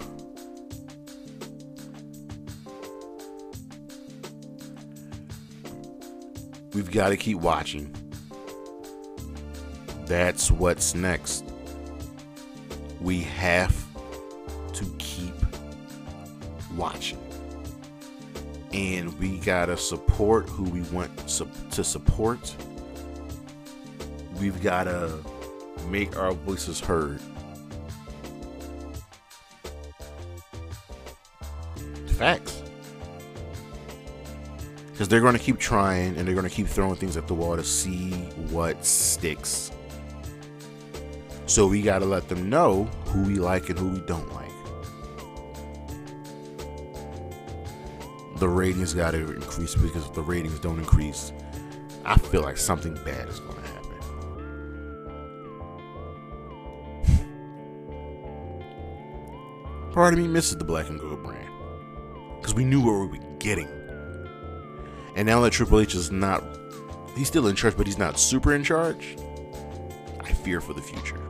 [6.73, 7.95] We've got to keep watching.
[10.05, 11.45] That's what's next.
[12.99, 13.73] We have
[14.73, 15.33] to keep
[16.75, 17.17] watching.
[18.73, 22.55] And we got to support who we want to support.
[24.39, 25.19] We've got to
[25.89, 27.21] make our voices heard.
[32.07, 32.61] Facts
[34.95, 37.33] because they're going to keep trying and they're going to keep throwing things at the
[37.33, 38.11] wall to see
[38.49, 39.69] what sticks.
[41.47, 44.51] So we got to let them know who we like and who we don't like.
[48.37, 51.33] The ratings got to increase because if the ratings don't increase,
[52.05, 53.54] I feel like something bad is going
[59.95, 61.49] Part of me misses the black and gold brand
[62.37, 63.69] because we knew what we were getting.
[65.15, 66.43] And now that Triple H is not,
[67.15, 69.15] he's still in charge, but he's not super in charge,
[70.19, 71.21] I fear for the future.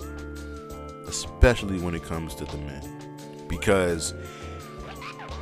[1.07, 2.81] Especially when it comes to the men.
[3.47, 4.15] Because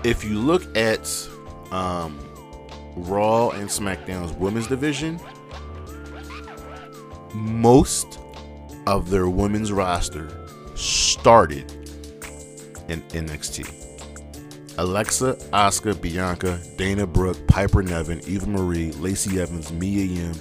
[0.03, 1.07] if you look at
[1.71, 2.19] um,
[2.97, 5.17] Raw and SmackDown's women's division,
[7.33, 8.19] most
[8.85, 10.45] of their women's roster
[10.75, 11.82] started
[12.93, 14.77] in NXT.
[14.77, 20.33] Alexa, Asuka, Bianca, Dana Brooke, Piper Niven, Eva Marie, Lacey Evans, Mia Yim,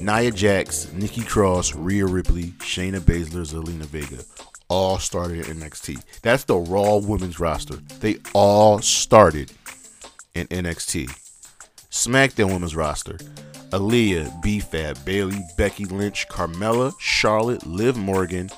[0.00, 4.22] Nia Jax, Nikki Cross, Rhea Ripley, Shayna Baszler, Zelina Vega.
[4.68, 6.02] All started in NXT.
[6.22, 7.76] That's the Raw women's roster.
[8.00, 9.52] They all started
[10.34, 11.10] in NXT.
[11.90, 13.18] SmackDown women's roster.
[13.70, 18.50] Aliyah, B-Fab, Bayley, Becky Lynch, Carmella, Charlotte, Liv Morgan,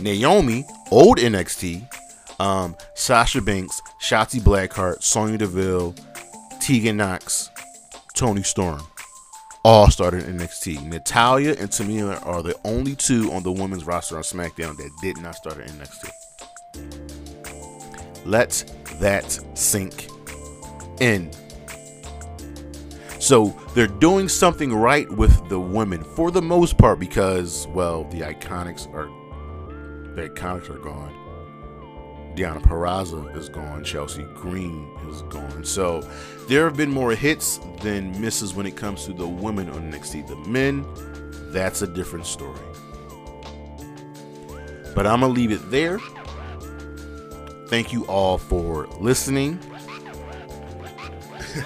[0.00, 1.86] Naomi, old NXT,
[2.38, 5.94] um, Sasha Banks, Shotzi Blackheart, Sonya Deville,
[6.60, 7.50] Tegan Nox,
[8.14, 8.80] Toni Storm.
[9.64, 10.86] All started in NXT.
[10.86, 15.18] Natalya and Tamina are the only two on the women's roster on SmackDown that did
[15.18, 16.10] not start in NXT.
[18.24, 20.08] Let that sink
[21.00, 21.30] in.
[23.18, 28.20] So they're doing something right with the women for the most part because, well, the
[28.20, 29.08] iconics are
[30.14, 31.17] the iconics are gone.
[32.38, 33.82] Deonna Purrazzo is gone.
[33.82, 35.64] Chelsea Green is gone.
[35.64, 36.08] So
[36.46, 40.28] there have been more hits than misses when it comes to the women on NXT.
[40.28, 40.86] The men,
[41.50, 42.60] that's a different story.
[44.94, 45.98] But I'm going to leave it there.
[47.66, 49.58] Thank you all for listening.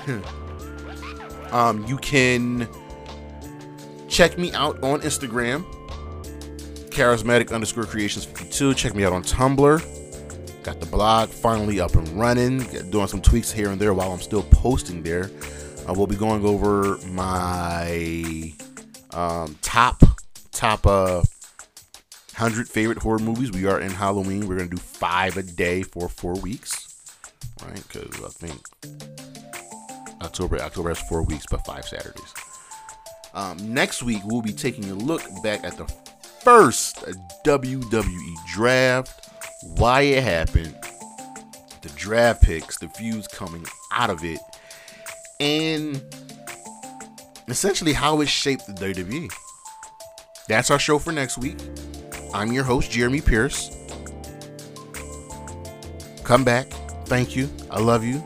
[1.52, 2.66] um, you can
[4.08, 5.66] check me out on Instagram,
[6.88, 8.72] charismatic underscore creations 52.
[8.72, 10.01] Check me out on Tumblr
[10.62, 12.60] Got the blog finally up and running,
[12.90, 15.28] doing some tweaks here and there while I'm still posting there.
[15.88, 18.52] Uh, we'll be going over my
[19.10, 20.00] um, top
[20.52, 21.22] top uh,
[22.36, 23.50] 100 favorite horror movies.
[23.50, 24.46] We are in Halloween.
[24.46, 26.96] We're going to do five a day for four weeks,
[27.64, 27.74] right?
[27.74, 28.62] Because I think
[30.22, 32.34] October October has four weeks, but five Saturdays.
[33.34, 35.86] Um, next week, we'll be taking a look back at the
[36.44, 37.04] first
[37.44, 39.31] WWE draft
[39.62, 40.74] why it happened,
[41.82, 44.40] the draft picks, the views coming out of it,
[45.40, 46.02] and
[47.48, 49.32] essentially how it shaped the WWE.
[50.48, 51.56] That's our show for next week.
[52.34, 53.76] I'm your host, Jeremy Pierce.
[56.24, 56.68] Come back.
[57.06, 57.48] Thank you.
[57.70, 58.22] I love you.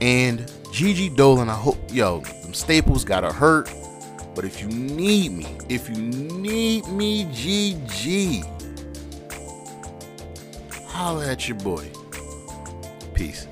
[0.00, 3.70] And Gigi Dolin, I hope, yo, them staples gotta hurt.
[4.34, 8.42] But if you need me, if you need me, Gigi
[10.96, 11.84] holla at your boy.
[13.12, 13.46] Peace.